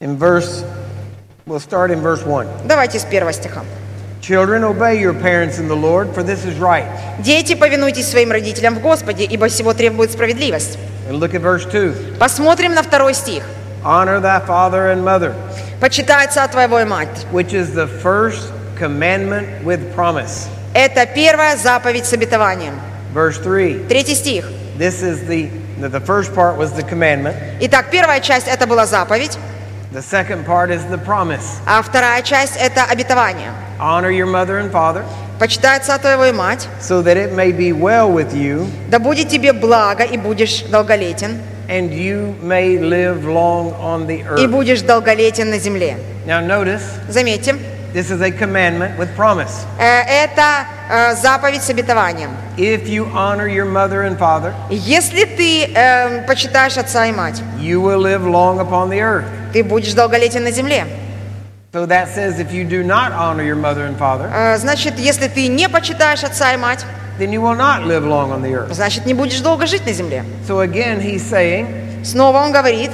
[0.00, 0.62] In verse,
[1.46, 2.46] we'll start in verse 1.
[2.66, 3.64] Давайте с первого стиха.
[4.22, 6.86] Children, obey your parents in the Lord, for this is right.
[7.18, 10.78] Дети, повинуйтесь своим родителям в Господе, ибо всего требует справедливость.
[11.08, 12.18] And look at verse 2.
[12.20, 13.42] Посмотрим на второй стих.
[13.82, 15.34] Honor thy father and mother,
[15.80, 17.26] Почитай отца твоего и мать.
[17.32, 20.46] which is the first commandment with promise.
[20.72, 22.74] Это первая заповедь с обетованием.
[23.12, 23.86] Verse 3.
[23.88, 24.48] Третий стих.
[24.78, 25.50] This is the,
[25.80, 27.34] the, first part was the commandment.
[27.60, 29.36] Итак, первая часть это была заповедь,
[29.92, 31.60] The second part is the promise.
[31.66, 33.50] а вторая часть это обетование.
[33.78, 35.04] Honor your mother and father,
[35.38, 39.28] Почитай отца твоего и мать, so that it may be well with you, да будет
[39.28, 44.48] тебе благо и будешь долголетен, and you may live long on the и earth.
[44.48, 45.98] будешь долголетен на земле.
[46.26, 47.56] Now notice, Заметьте,
[47.92, 49.64] this is a commandment with promise.
[49.78, 52.30] э, это э, заповедь с обетованием.
[52.56, 57.80] If you honor your mother and father, Если ты э, почитаешь отца и мать, you
[57.80, 59.24] will live long upon the earth.
[59.52, 60.86] ты будешь долголетен на земле.
[61.72, 65.28] So that says if you do not honor your mother and father, Э, Значит, если
[65.28, 66.84] ты не почитаешь отца и мать,
[67.18, 68.72] then you will not live long on the earth.
[68.72, 70.24] значит, не будешь долго жить на земле.
[70.48, 72.90] So again, he's saying, Снова он говорит,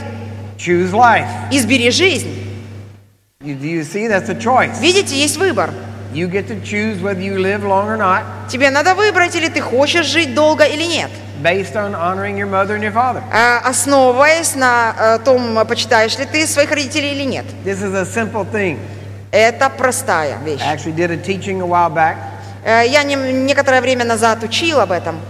[0.58, 1.26] choose life.
[1.50, 2.26] избери жизнь.
[2.28, 2.36] You, do you see?
[2.38, 3.27] That's a choice.
[3.40, 5.70] Видите, есть выбор.
[6.12, 9.60] You get to choose whether you live long or not Тебе надо выбрать, или ты
[9.60, 11.08] хочешь жить долго или нет.
[11.40, 13.22] based on honoring your mother and your father.
[13.32, 17.44] Э, Основываясь на э, том, почитаешь ли ты своих родителей или нет.
[17.64, 18.76] This is a simple thing.
[19.30, 20.60] Это простая вещь.
[20.60, 22.16] I actually did a teaching a while back
[22.64, 25.20] Э, Я не- некоторое время назад учил об этом,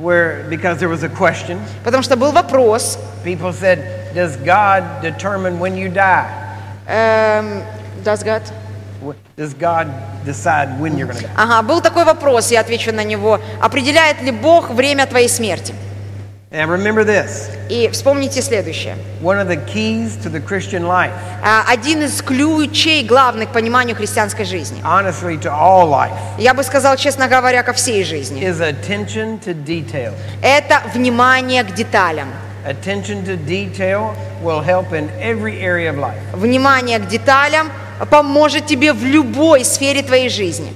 [0.00, 3.80] where, because there was a question, потому что был вопрос, people said,
[4.14, 6.24] Does God determine when you die?
[6.90, 7.62] Эм,
[8.04, 8.42] does God?
[9.36, 9.88] Does God
[10.26, 11.30] decide when you're going to die?
[11.36, 13.40] Ага, был такой вопрос, я отвечу на него.
[13.62, 15.74] Определяет ли Бог время твоей смерти?
[16.52, 18.96] And remember this И вспомните следующее.
[19.22, 21.12] one of the keys to the Christian life,
[21.44, 24.82] А, Один из ключей главных к пониманию христианской жизни.
[24.82, 28.42] honestly, to all life, Я бы сказал, честно говоря, ко всей жизни.
[28.42, 30.12] is attention to detail.
[30.42, 32.28] Это внимание к деталям.
[32.64, 36.20] Attention to detail will help in every area of life.
[36.34, 37.70] Внимание к деталям
[38.10, 40.72] поможет тебе в любой сфере твоей жизни.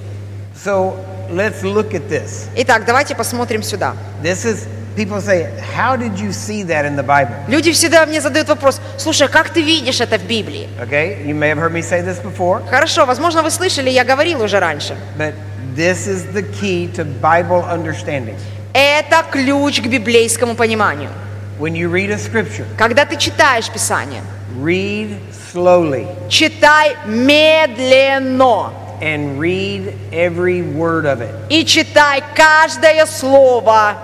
[0.55, 0.95] So
[1.31, 2.47] let's look at this.
[2.55, 3.93] Итак, давайте посмотрим сюда.
[4.23, 7.35] This is, people say, How did you see that in the Bible?
[7.47, 10.67] Люди всегда мне задают вопрос, слушай, как ты видишь это в Библии?
[10.81, 14.41] Okay, you may have heard me say this before, Хорошо, возможно, вы слышали, я говорил
[14.41, 14.95] уже раньше.
[15.17, 15.33] but
[15.75, 18.35] this is the key to Bible understanding.
[18.73, 21.09] Это ключ к библейскому пониманию.
[21.58, 24.22] When you read a scripture, Когда ты читаешь Писание,
[24.58, 25.18] read
[25.52, 31.34] slowly читай медленно and read every word of it.
[31.48, 33.96] и читай каждое слово.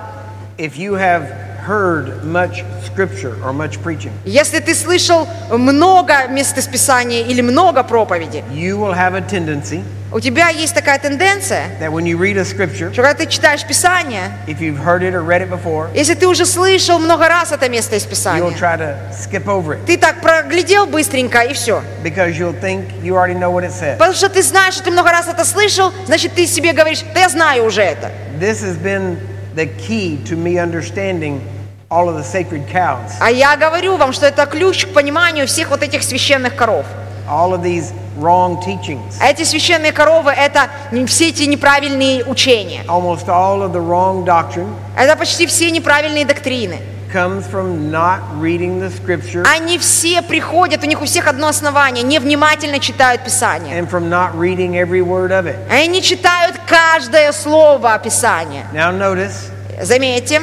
[0.58, 6.67] If you have heard much scripture or much preaching, Если ты слышал много мест из
[6.67, 9.83] Писания или много проповеди, you will have a tendency
[10.13, 13.63] у тебя есть такая тенденция, that when you read a scripture, что когда ты читаешь
[13.65, 17.53] Писание, if you've heard it or read it before, если ты уже слышал много раз
[17.53, 21.53] это место из you'll Писания, try to skip over it ты так проглядел быстренько и
[21.53, 21.81] все.
[22.03, 23.97] because you'll think you already know what it says.
[23.97, 27.21] Потому что ты знаешь, что ты много раз это слышал, значит ты себе говоришь, да
[27.21, 28.11] я знаю уже это.
[28.37, 29.17] This has been
[29.55, 31.41] the key to me understanding
[31.89, 35.69] all of the sacred cows, А я говорю вам, что это ключ к пониманию всех
[35.69, 36.85] вот этих священных коров.
[37.29, 40.69] all of these wrong teachings, А эти священные коровы– это
[41.07, 42.83] все эти неправильные учения.
[42.87, 46.77] almost all of the wrong doctrine Это почти все неправильные доктрины.
[47.11, 52.03] Comes from not reading the scripture Они все приходят, у них у всех одно основание–
[52.05, 53.77] невнимательно читают Писание.
[53.79, 55.55] and from not reading every word of it.
[55.69, 58.65] Они читают каждое слово Писания.
[58.73, 59.51] Now notice
[59.81, 60.41] Заметьте,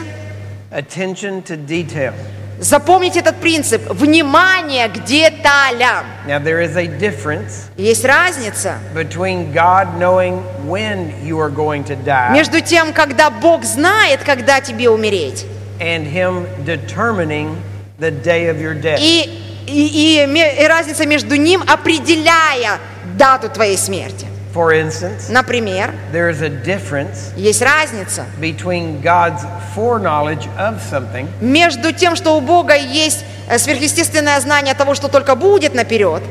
[0.70, 2.12] attention to detail.
[2.60, 6.04] запомните этот принцип– внимание к деталям.
[6.26, 11.94] Now there is a difference Есть разница between God knowing when you are going to
[11.96, 15.46] die между тем, когда Бог знает, когда тебе умереть,
[15.80, 17.56] and him determining
[17.98, 18.98] the day of your death.
[19.00, 19.28] и,
[19.66, 22.78] и, и и разница между ним, определяя
[23.16, 24.26] дату твоей смерти.
[24.54, 29.44] For instance, Например, there is a difference есть разница between God's
[29.76, 35.34] foreknowledge of something между тем, что у Бога есть э, сверхъестественное знание того, что только
[35.34, 36.22] будет наперед,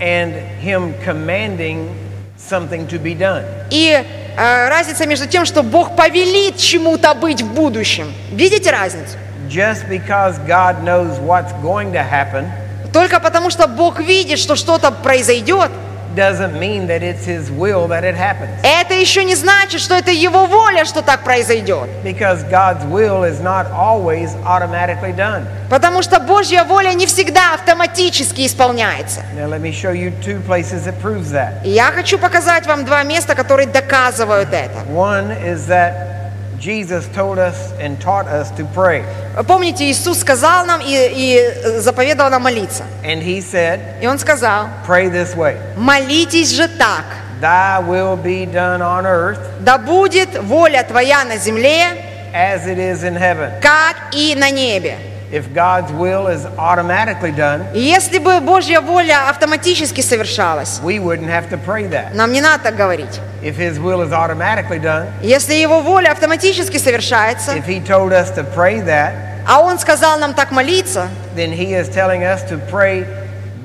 [0.00, 1.88] and him commanding
[2.38, 3.44] something to be done.
[3.70, 4.02] и
[4.36, 8.12] разница между тем, что Бог повелит чему-то быть в будущем.
[8.30, 9.16] Видите разницу?
[9.48, 12.46] Just because God knows what's going to happen
[12.92, 15.70] Только потому, что Бог видит, что что-то произойдет,
[16.16, 18.50] doesn't mean that it's his will that it happens.
[18.62, 21.88] это еще не значит, что это Его воля, что так произойдет.
[22.02, 25.46] Because God's will is not always automatically done.
[25.68, 29.22] Потому что Божья воля не всегда автоматически исполняется.
[29.36, 31.64] Now let me show you two places that proves that.
[31.64, 34.84] И я хочу показать вам два места, которые доказывают это.
[36.56, 39.04] One is that Jesus told us and taught us to pray.
[39.46, 42.84] Помните, Иисус сказал нам и, и заповедовал нам молиться.
[43.04, 45.56] And he said, И Он сказал, pray this way.
[45.76, 47.04] молитесь же так,
[47.40, 52.02] Thy will be done on earth да будет воля твоя на земле,
[52.32, 53.60] as it is in heaven.
[53.60, 54.96] как и на небе.
[55.32, 61.28] If God's will is automatically done, И если бы Божья воля автоматически совершалась, we wouldn't
[61.28, 62.14] have to pray that.
[62.14, 63.20] нам не надо так говорить.
[63.42, 68.30] If his will is automatically done, Если Его воля автоматически совершается, if he told us
[68.36, 69.12] to pray that,
[69.48, 73.04] а Он сказал нам так молиться, then he is telling us to pray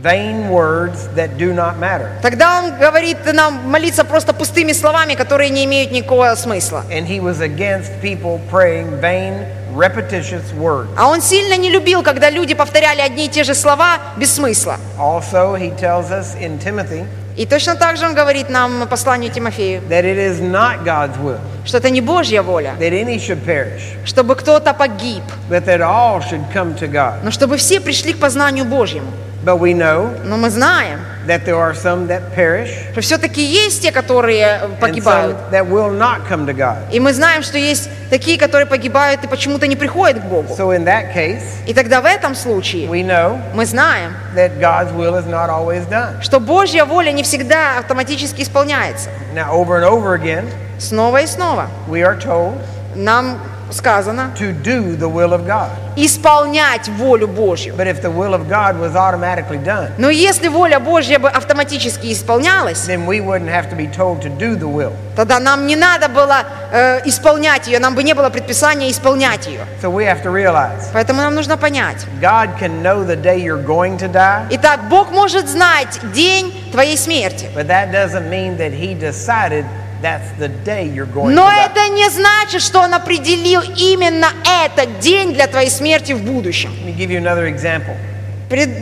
[0.02, 2.10] vain words that do not matter.
[2.24, 6.84] тогда Он говорит нам молиться просто пустыми словами, которые не имеют никакого смысла.
[6.90, 9.46] And he was against people praying vain,
[9.76, 10.90] repetitious words.
[10.98, 14.78] А Он сильно не любил, когда люди повторяли одни и те же слова без смысла.
[14.98, 17.06] Also, he tells us in Timothy
[17.38, 21.40] И точно так же Он говорит нам, посланию Тимофею, that it is not God's will
[21.64, 26.22] что это не Божья воля, that any should perish, чтобы кто-то погиб, but that all
[26.22, 27.24] should come to God.
[27.24, 29.12] но чтобы все пришли к познанию Божьему.
[29.44, 33.82] But we know Но мы знаем, that there are some that perish что все-таки есть
[33.82, 35.36] те, которые э, and погибают.
[35.38, 36.78] some that will not come to God.
[36.92, 40.54] И мы знаем, что есть такие, которые погибают и почему-то не приходят к Богу.
[40.56, 44.92] So in that case, И тогда в этом случае we know мы знаем, that God's
[44.94, 46.22] will is not always done.
[46.22, 49.10] что Божья воля не всегда автоматически исполняется.
[49.34, 50.46] Now, over and over again,
[50.80, 52.54] Снова и снова we are told
[52.96, 53.40] нам
[53.72, 55.70] сказано to do the will of God.
[55.96, 57.76] исполнять волю Божью.
[57.76, 62.12] But if the will of God was automatically done, Но если воля Божья бы автоматически
[62.14, 64.94] исполнялась, then we wouldn't have to be told to do the will.
[65.16, 69.62] тогда нам не надо было э, исполнять ее, нам бы не было предписания исполнять ее.
[69.82, 72.06] So we have to realize Поэтому нам нужно понять.
[72.22, 76.98] God can know the day you're going to die, Итак, Бог может знать день твоей
[76.98, 77.50] смерти.
[77.56, 79.66] but that doesn't mean that He decided
[80.02, 84.28] Но это не значит, что Он определил именно
[84.66, 86.72] этот день для твоей смерти в будущем.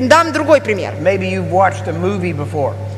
[0.07, 0.93] Дам другой пример.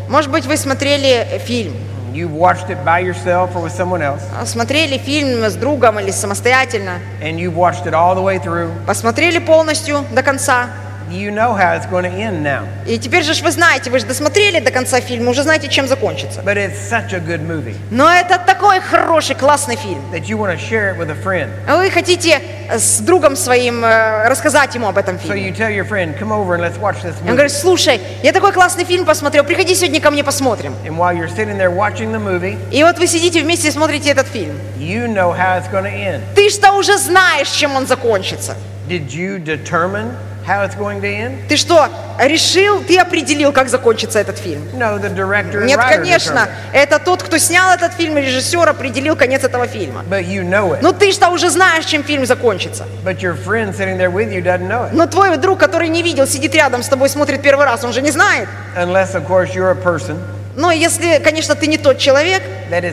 [0.09, 1.73] Может быть, вы смотрели фильм.
[2.13, 6.99] You've watched it by yourself or with someone else, Смотрели фильм с другом или самостоятельно.
[7.21, 8.69] and you've watched it all the way through.
[8.85, 10.67] Посмотрели полностью до конца.
[11.11, 12.63] You know how it's going to end now.
[12.87, 16.39] И теперь же вы знаете, вы же досмотрели до конца фильма, уже знаете, чем закончится.
[16.41, 20.01] But it's such a good movie Но это такой хороший, классный фильм.
[20.13, 21.49] that you want to share it with a friend.
[21.67, 22.39] Вы хотите
[22.71, 25.49] с другом своим э, рассказать ему об этом So фильме.
[25.49, 27.31] you tell your friend, come over and let's watch this Он movie.
[27.33, 30.73] говорит, слушай, я такой классный фильм посмотрел, приходи сегодня ко мне посмотрим.
[30.85, 34.11] And while you're sitting there watching the movie, И вот вы сидите вместе и смотрите
[34.11, 34.57] этот фильм.
[34.77, 36.21] you know how it's going to end.
[36.35, 38.55] Ты что уже знаешь, чем он закончится.
[38.87, 40.11] Did you determine
[40.45, 41.47] how it's going to end?
[41.47, 41.87] Ты что,
[42.19, 44.61] решил, ты определил, как закончится этот фильм?
[44.73, 49.67] No, the director Нет, конечно, это тот, кто снял этот фильм, режиссер определил конец этого
[49.67, 50.03] фильма.
[50.09, 50.79] But you know it.
[50.81, 52.85] Ну ты что уже знаешь, чем фильм закончится.
[53.03, 54.91] But your friend sitting there with you doesn't know it.
[54.93, 58.01] Но твой друг, который не видел, сидит рядом с тобой, смотрит первый раз, он же
[58.01, 58.47] не знает.
[58.75, 60.17] Unless, of course, you're a person
[60.55, 62.91] Но если, конечно, ты не тот человек, э,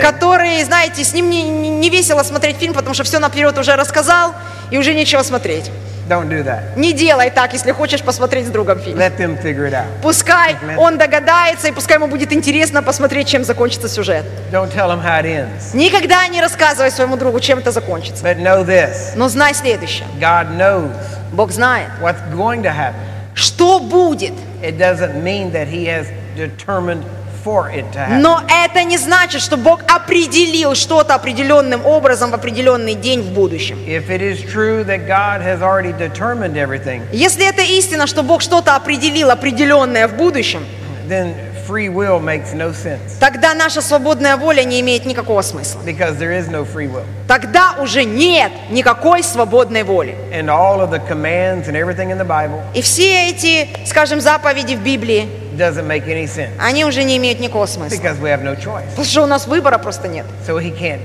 [0.00, 4.34] который, знаете, с ним не, не- весело смотреть фильм, потому что все наперед уже рассказал,
[4.70, 5.70] и уже нечего смотреть.
[6.08, 6.76] Don't do that.
[6.76, 8.98] Не делай так, если хочешь посмотреть с другом фильм.
[8.98, 9.86] Let them figure it out.
[10.02, 10.76] Пускай Amen.
[10.76, 14.24] он догадается, и пускай ему будет интересно посмотреть, чем закончится сюжет.
[14.50, 15.70] Don't tell them how it ends.
[15.72, 18.24] Никогда не рассказывай своему другу, чем это закончится.
[18.24, 20.08] But know this Но знай следующее.
[20.20, 20.90] God knows
[21.32, 22.94] Бог знает, what's going to happen.
[23.34, 24.34] что будет.
[24.62, 26.06] It doesn't mean that He has
[26.36, 27.04] determined
[27.42, 28.20] for it to happen.
[28.22, 33.78] Но это не значит, что Бог определил что-то определенным образом в определенный день в будущем.
[33.86, 38.42] If it is true that God has already determined everything, Если это истина, что Бог
[38.42, 40.64] что-то определил определенное в будущем,
[41.08, 41.34] then
[41.70, 45.80] free will makes no sense тогда наша свободная воля не имеет никакого смысла.
[45.84, 47.04] because there is no free will.
[47.28, 50.16] Тогда уже нет никакой свободной воли.
[50.32, 54.74] And all of the commands and everything in the Bible И все эти, скажем, заповеди
[54.74, 57.94] в Библии, doesn't make any sense они уже не имеют никакого смысла.
[57.96, 58.88] because we have no choice.
[58.90, 60.26] Потому что у нас выбора просто нет.
[60.46, 61.00] So He can't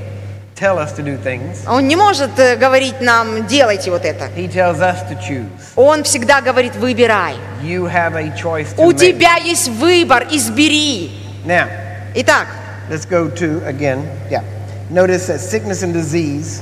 [0.55, 1.63] tell us to do things.
[1.67, 4.29] Он не может э, говорить нам, делайте вот это.
[4.35, 5.47] He tells us to choose.
[5.75, 7.35] Он всегда говорит, выбирай.
[7.61, 8.97] You have a choice to У make.
[8.97, 11.11] тебя есть выбор, избери.
[11.45, 11.67] Now,
[12.15, 12.47] Итак,
[12.89, 14.01] let's go to again.
[14.31, 14.43] Yeah.
[14.89, 16.61] Notice that sickness and disease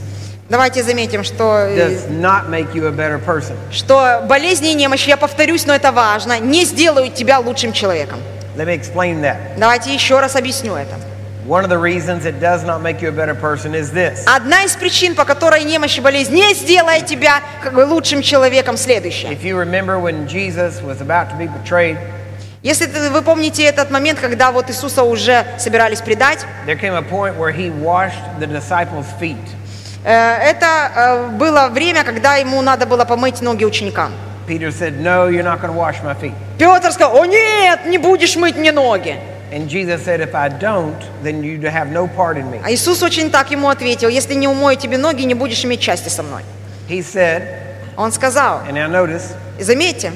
[0.50, 1.98] давайте заметим, что, э,
[3.72, 8.20] что болезни и немощи, я повторюсь, но это важно, не сделают тебя лучшим человеком.
[8.56, 11.13] Давайте еще раз объясню это.
[11.46, 14.24] One of the reasons it does not make you a better person is this.
[14.28, 17.42] Одна из причин, по которой немощь и болезнь не сделает тебя
[17.74, 19.28] лучшим человеком, следующая.
[19.34, 21.98] If you remember when Jesus was about to be betrayed,
[22.62, 27.38] Если вы помните этот момент, когда вот Иисуса уже собирались предать, there came a point
[27.38, 29.36] where he washed the disciples' feet.
[30.06, 34.14] э, это э, было время, когда ему надо было помыть ноги ученикам.
[34.48, 34.72] Петр
[36.94, 39.20] сказал, о нет, не будешь мыть мне ноги.
[39.54, 42.60] And Jesus said, If I don't, then you have no part in me.
[42.64, 46.10] А Иисус очень так ему ответил, если не умою тебе ноги, не будешь иметь части
[46.10, 46.42] со мной.
[46.90, 47.44] He said,
[47.96, 50.12] Он сказал, and now notice, и заметьте,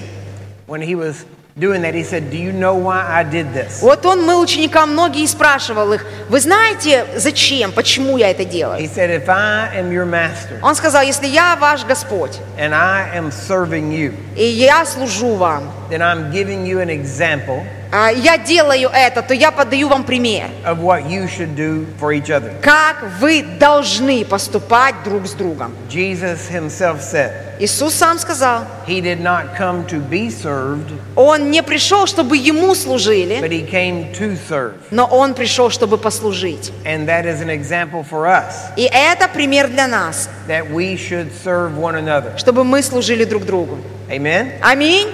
[0.66, 1.24] when he was
[1.60, 3.80] doing that, he said, Do you know why I did this?
[3.82, 8.50] вот он мыл ученикам ноги и спрашивал их, вы знаете, зачем, почему я это He
[8.50, 8.90] делаю?
[8.90, 13.30] said, If I am your master Он сказал, если я ваш Господь, and I am
[13.30, 18.90] serving you, и я служу вам, then I'm giving you an example а я делаю
[18.94, 22.54] это, то я подаю вам пример, of what you should do for each other.
[22.62, 25.74] как вы должны поступать друг с другом.
[25.90, 31.64] Jesus himself said, Иисус сам сказал, He did not come to be served, Он не
[31.64, 34.74] пришел, чтобы Ему служили, but He came to serve.
[34.92, 36.72] но Он пришел, чтобы послужить.
[36.86, 41.32] And that is an example for us И это пример для нас, that we should
[41.44, 42.38] serve one another.
[42.38, 43.78] чтобы мы служили друг другу.
[44.10, 44.52] Amen?
[44.62, 45.08] Аминь.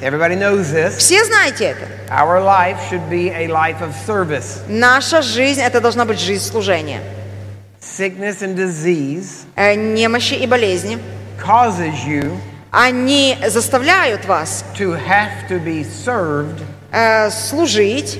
[0.00, 0.96] Everybody knows this.
[0.96, 1.86] Все знаете это.
[2.10, 4.62] Our life should be a life of service.
[4.66, 7.02] Наша жизнь– это должна быть жизнь служения.
[7.80, 10.98] Sickness and disease Э, Немощи и болезни,
[11.38, 12.34] causes you
[12.70, 18.18] они заставляют вас to have to be served э, служить,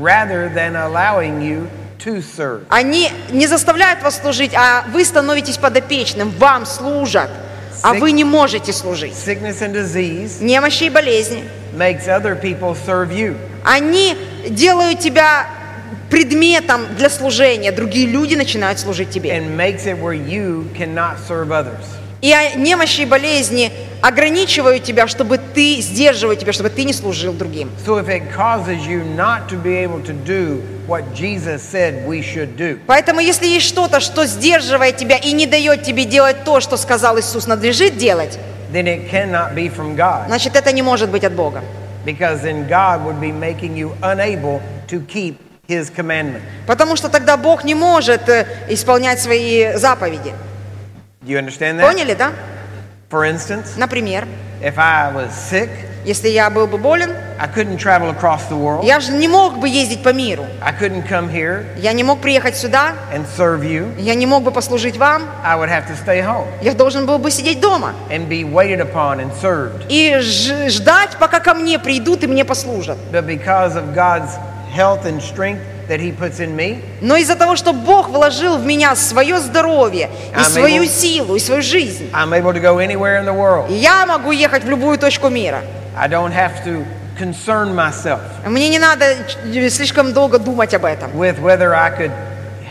[0.00, 1.68] rather than allowing you
[1.98, 2.64] to serve.
[2.70, 7.30] они не заставляют вас служить, а вы становитесь подопечным, вам служат,
[7.82, 9.12] а вы не можете служить.
[9.12, 11.44] Sickness and disease Немощи и болезни,
[11.76, 13.36] makes other people serve you.
[13.64, 14.16] они
[14.48, 15.46] делают тебя
[16.10, 19.30] предметом для служения, другие люди начинают служить тебе.
[19.30, 21.84] and makes it where you cannot serve others.
[22.20, 27.70] И немощи и болезни ограничивают тебя, чтобы ты, сдерживают тебя, чтобы ты не служил другим.
[27.84, 32.22] So if it causes you not to be able to do what Jesus said we
[32.22, 36.60] should do, Поэтому, если есть что-то, что сдерживает тебя и не дает тебе делать то,
[36.60, 38.38] что сказал Иисус надлежит делать,
[38.72, 40.26] then it cannot be from God.
[40.26, 41.62] значит, это не может быть от Бога.
[42.04, 45.36] Because then God would be making you unable to keep
[45.68, 46.42] his commandment.
[46.66, 50.32] Потому что тогда Бог не может э, исполнять свои заповеди.
[51.28, 51.86] You understand that?
[51.86, 52.32] Поняли, да?
[53.10, 54.26] For instance, Например,
[54.62, 55.68] if I was sick
[56.06, 58.82] Если я был бы болен, I couldn't travel across the world.
[58.86, 60.46] я же не мог бы ездить по миру.
[60.62, 63.92] I couldn't come here Я не мог приехать сюда, and serve you.
[64.00, 65.22] я не мог бы послужить вам.
[65.44, 68.80] I would have to stay home Я должен был бы сидеть дома and be waited
[68.80, 69.84] upon and served.
[69.90, 70.16] и
[70.70, 72.96] ждать, пока ко мне придут и мне послужат.
[73.12, 74.30] But because of God's
[74.78, 78.64] health and strength that He puts in me, Но из-за того, что Бог вложил в
[78.64, 80.44] меня свое здоровье и Аминь.
[80.44, 83.70] свою силу, и свою жизнь, I'm able to go anywhere in the world.
[83.70, 85.60] я могу ехать в любую точку мира.
[85.96, 86.84] I don't have to
[87.18, 89.04] concern myself Мне не надо
[89.70, 91.10] слишком долго думать об этом.
[91.16, 92.12] with whether I could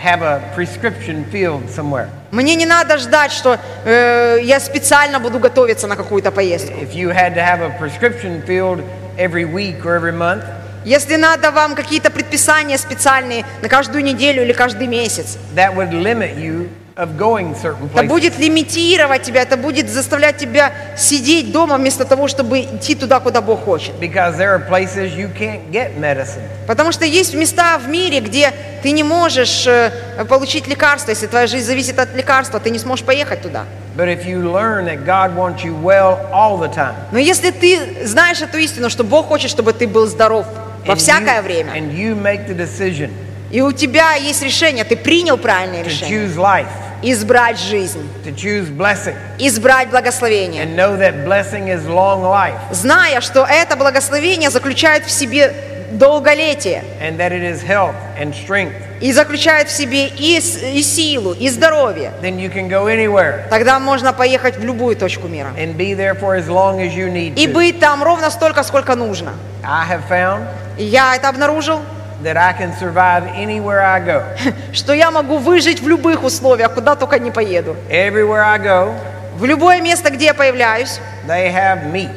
[0.01, 2.07] have a prescription filled somewhere.
[2.31, 6.73] Мне не надо ждать, что э, я специально буду готовиться на какую-то поездку.
[6.79, 8.83] If you had to have a prescription filled
[9.17, 10.43] every week or every month,
[10.87, 16.37] Если надо вам какие-то предписания специальные на каждую неделю или каждый месяц, that would limit
[16.37, 22.05] you of going certain это будет лимитировать тебя, это будет заставлять тебя сидеть дома вместо
[22.05, 23.95] того, чтобы идти туда, куда Бог хочет.
[23.99, 26.41] Because there are places you can't get medicine.
[26.67, 29.91] Потому что есть места в мире, где ты не можешь э,
[30.29, 31.11] получить лекарство.
[31.11, 33.65] Если твоя жизнь зависит от лекарства, ты не сможешь поехать туда.
[33.97, 38.05] But if you learn that God wants you well all the time, Но если ты
[38.05, 40.45] знаешь эту истину, что Бог хочет, чтобы ты был здоров
[40.87, 43.11] во всякое время, and you make the decision
[43.49, 46.67] и у тебя есть решение, ты принял правильное to решение, choose life,
[47.01, 53.21] избрать жизнь, to choose blessing, избрать благословение, and know that blessing is long life, зная,
[53.21, 55.53] что это благословение заключает в себе
[55.91, 61.33] долголетие and that it is health and strength, и заключает в себе и, и силу,
[61.33, 65.49] и здоровье, then you can go anywhere тогда можно поехать в любую точку мира.
[65.57, 68.95] and be there for as long as you need и быть там ровно столько, сколько
[68.95, 69.33] нужно.
[69.63, 70.45] I have found
[70.77, 71.79] И я это обнаружил,
[72.23, 74.23] that I can survive anywhere I go.
[74.73, 77.75] что я могу выжить в любых условиях, куда только не поеду.
[77.89, 78.93] Everywhere I go,
[79.37, 82.09] В любое место, где я появляюсь, they have meat,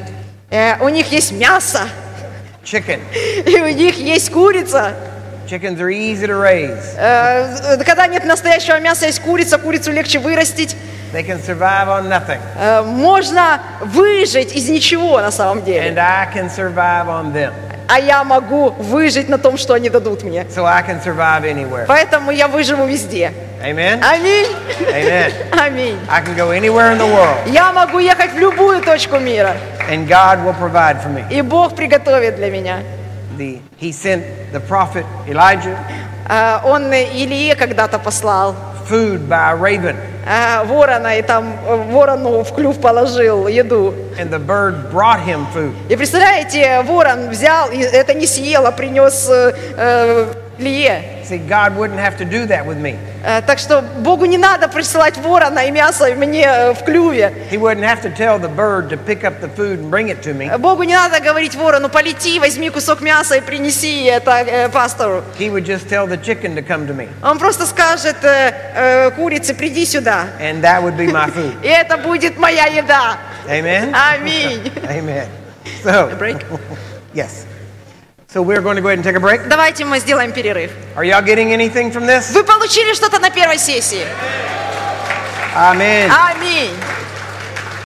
[0.49, 1.81] э, у них есть мясо,
[2.63, 2.99] chicken.
[3.45, 4.93] и у них есть курица.
[5.47, 6.95] Chickens are easy to raise.
[6.97, 10.75] Э, когда нет настоящего мяса, есть курица, курицу легче вырастить.
[11.13, 12.39] They can survive on nothing.
[12.57, 15.89] Э, можно выжить из ничего на самом деле.
[15.89, 17.53] And I can survive on them.
[17.93, 20.43] А я могу выжить на том, что они дадут мне.
[20.43, 21.85] So I can survive anywhere.
[21.87, 23.33] Поэтому я выживу везде.
[23.61, 24.01] Amen?
[24.01, 24.47] Аминь.
[24.79, 25.33] Amen.
[25.51, 25.97] Аминь.
[26.09, 29.57] I can go anywhere in the world, Я могу ехать в любую точку мира.
[29.89, 31.25] and God will provide for me.
[31.29, 32.77] И Бог приготовит для меня.
[33.37, 34.23] The, he sent
[34.53, 35.75] the prophet Elijah
[36.29, 38.55] Э, Он Илие когда-то послал
[38.89, 43.93] food by a raven, э, ворона, и там э, ворону в клюв положил еду.
[44.17, 45.73] and the bird brought him food.
[45.89, 50.25] И представляете, ворон взял, и это не съел, а принес э,
[50.61, 51.03] э, Илие.
[51.27, 52.97] See, God wouldn't have to do that with me.
[53.23, 57.33] Э, Так что Богу не надо присылать ворона и мясо мне э, в клюве.
[57.51, 60.21] He wouldn't have to tell the bird to pick up the food and bring it
[60.23, 60.49] to me.
[60.49, 65.23] Э, Богу не надо говорить ворону, полети, возьми кусок мяса и принеси это э, пастору.
[65.39, 69.11] He would just tell the chicken to come to me, Он просто скажет э, э,
[69.11, 70.25] курице, приди сюда.
[70.39, 71.53] and that would be my food.
[71.63, 73.17] И это будет моя еда.
[73.47, 73.93] Amen?
[73.93, 74.71] Аминь.
[74.89, 75.27] Amen.
[75.83, 76.37] So, break?
[77.13, 77.45] yes.
[78.30, 79.48] So we're going to go ahead and take a break.
[79.48, 80.70] Давайте мы сделаем перерыв.
[80.96, 82.32] Are y'all getting anything from this?
[82.32, 84.04] Вы получили что-то на первой сессии?
[85.54, 86.10] Amen.
[86.10, 86.74] Аминь.